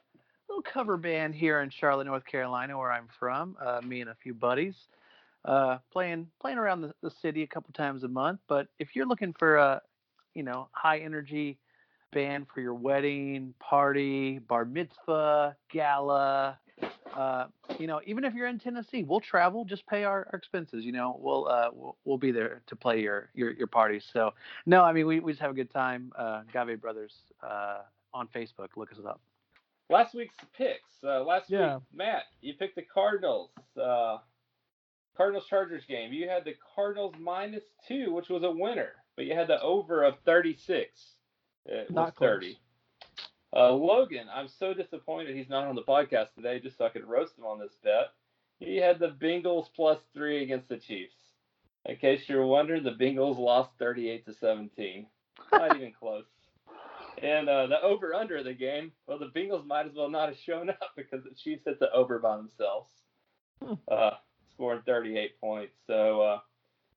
[0.48, 3.56] little cover band here in Charlotte, North Carolina, where I'm from.
[3.64, 4.74] Uh, me and a few buddies
[5.44, 8.40] uh, playing playing around the, the city a couple times a month.
[8.48, 9.82] But if you're looking for a
[10.34, 11.58] you know high energy
[12.12, 16.58] band for your wedding, party, bar mitzvah, gala,
[17.16, 17.46] uh,
[17.78, 19.64] you know, even if you're in Tennessee, we'll travel.
[19.64, 20.84] Just pay our, our expenses.
[20.84, 24.04] You know, we'll uh, we'll, we'll be there to play your your your parties.
[24.12, 24.32] So
[24.66, 26.12] no, I mean we, we just have a good time.
[26.16, 27.80] Uh, Gave Brothers uh,
[28.14, 28.68] on Facebook.
[28.76, 29.20] Look us up.
[29.90, 30.90] Last week's picks.
[31.04, 31.74] Uh, last Yeah.
[31.74, 33.50] week, Matt, you picked the Cardinals.
[33.80, 34.18] Uh,
[35.14, 36.12] Cardinals Chargers game.
[36.14, 40.02] You had the Cardinals minus two, which was a winner, but you had the over
[40.02, 40.88] of 36.
[41.66, 42.28] It Not close.
[42.40, 42.58] 30.
[43.54, 47.06] Uh, Logan, I'm so disappointed he's not on the podcast today, just so I could
[47.06, 48.12] roast him on this bet.
[48.60, 51.14] He had the Bengals plus three against the Chiefs.
[51.84, 55.06] In case you're wondering, the Bengals lost 38 to 17.
[55.52, 56.24] Not even close.
[57.22, 60.28] And uh, the over under of the game, well, the Bengals might as well not
[60.28, 62.90] have shown up because the Chiefs hit the over by themselves,
[63.62, 63.74] Hmm.
[63.90, 64.10] uh,
[64.54, 65.74] scoring 38 points.
[65.86, 66.38] So uh,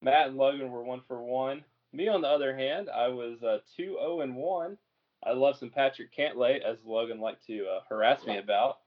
[0.01, 1.63] Matt and Logan were one for one.
[1.95, 4.77] Me, on the other hand, I was uh, 2 0 and 1.
[5.25, 8.79] I love some Patrick Cantlay, as Logan liked to uh, harass me about.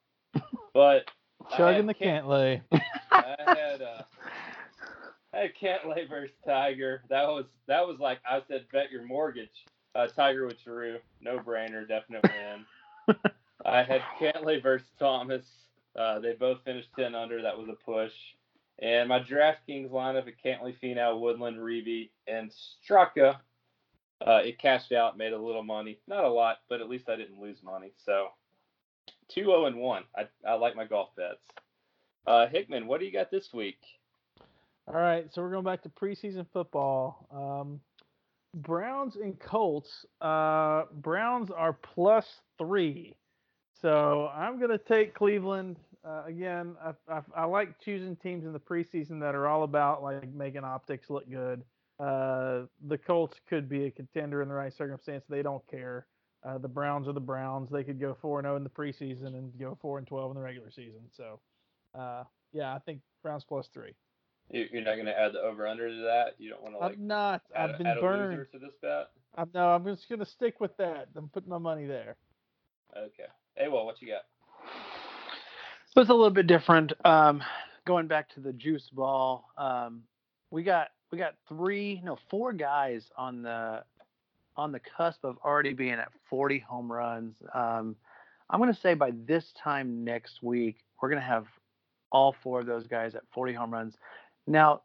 [0.74, 1.10] But
[1.56, 2.62] Chugging the Cant- Cantlay.
[3.10, 4.02] I had uh,
[5.32, 7.02] I had Cantlay versus Tiger.
[7.08, 9.64] That was that was like I said, bet your mortgage.
[9.94, 13.16] Uh, Tiger with Drew, no brainer, definite win.
[13.64, 15.46] I had Cantlay versus Thomas.
[15.98, 17.42] Uh, they both finished ten under.
[17.42, 18.12] That was a push.
[18.80, 23.38] And my DraftKings lineup at Cantlay, Finau, Woodland, Reeve, and Straka.
[24.24, 26.00] Uh, it cashed out, made a little money.
[26.06, 27.92] Not a lot, but at least I didn't lose money.
[28.04, 28.28] So
[29.28, 30.02] 2 0 and 1.
[30.16, 31.42] I, I like my golf bets.
[32.26, 33.78] Uh, Hickman, what do you got this week?
[34.86, 37.26] All right, so we're going back to preseason football.
[37.30, 37.80] Um,
[38.54, 40.06] Browns and Colts.
[40.20, 42.26] Uh, Browns are plus
[42.56, 43.14] three,
[43.80, 45.76] so I'm going to take Cleveland.
[46.06, 50.02] Uh, again, I, I, I like choosing teams in the preseason that are all about
[50.02, 51.62] like making optics look good.
[51.98, 55.24] Uh, the Colts could be a contender in the right circumstance.
[55.28, 56.06] They don't care.
[56.46, 57.68] Uh, the Browns are the Browns.
[57.70, 60.36] They could go four and zero in the preseason and go four and twelve in
[60.36, 61.00] the regular season.
[61.16, 61.40] So,
[61.98, 62.22] uh,
[62.52, 63.94] yeah, I think Browns plus three.
[64.50, 66.36] You- You're not going to add the over under to that?
[66.38, 67.42] You don't want to like I'm not.
[67.54, 68.46] add, I've been add burned.
[68.52, 69.08] to this bet?
[69.36, 69.70] I'm no.
[69.70, 71.08] I'm just gonna stick with that.
[71.16, 72.16] I'm putting my money there.
[72.96, 73.26] Okay.
[73.56, 74.22] Hey, well, what you got?
[75.96, 76.92] It's a little bit different.
[77.04, 77.42] Um,
[77.84, 80.02] going back to the juice ball, um,
[80.50, 83.82] we got we got three, no, four guys on the
[84.56, 87.34] on the cusp of already being at 40 home runs.
[87.54, 87.96] Um,
[88.50, 91.46] I'm going to say by this time next week, we're going to have
[92.10, 93.94] all four of those guys at 40 home runs.
[94.46, 94.82] Now,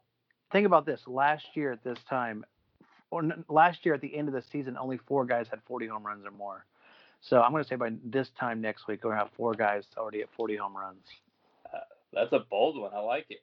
[0.52, 1.00] think about this.
[1.06, 2.44] Last year at this time,
[3.10, 6.06] or last year at the end of the season, only four guys had 40 home
[6.06, 6.64] runs or more.
[7.28, 9.54] So I'm going to say by this time next week, we're going to have four
[9.54, 11.04] guys already at 40 home runs.
[12.12, 12.92] That's a bold one.
[12.94, 13.40] I like it.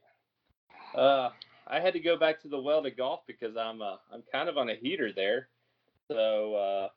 [0.98, 1.30] Uh,
[1.68, 4.50] I had to go back to the well to golf because I'm uh, I'm kind
[4.50, 5.50] of on a heater there.
[6.08, 6.90] So uh,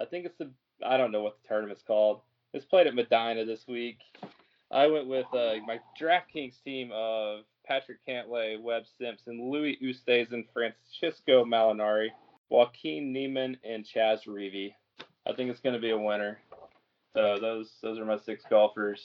[0.00, 0.50] I think it's the
[0.84, 2.20] I don't know what the tournament's called.
[2.52, 3.98] It's played at Medinah this week.
[4.70, 11.44] I went with uh, my DraftKings team of Patrick Cantlay, Webb Simpson, Louis Oosthuizen, Francesco
[11.44, 12.08] Molinari,
[12.48, 14.74] Joaquin Niemann, and Chez Reavie.
[15.26, 16.38] I think it's going to be a winner.
[17.14, 19.00] So those those are my six golfers.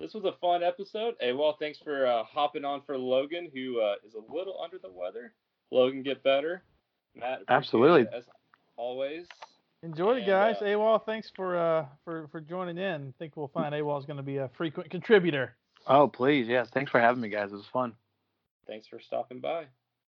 [0.00, 1.14] This was a fun episode.
[1.18, 4.78] Hey, well, thanks for uh, hopping on for Logan, who uh, is a little under
[4.78, 5.32] the weather.
[5.72, 6.62] Logan, get better.
[7.16, 8.06] Matt, Absolutely.
[8.16, 8.24] as
[8.76, 9.26] always.
[9.82, 10.56] Enjoyed it, guys.
[10.60, 13.08] uh, AWOL, thanks for uh for for joining in.
[13.08, 15.54] I think we'll find AWOL is going to be a frequent contributor.
[15.86, 16.46] Oh, please.
[16.48, 16.68] Yes.
[16.72, 17.50] Thanks for having me, guys.
[17.52, 17.94] It was fun.
[18.66, 19.66] Thanks for stopping by.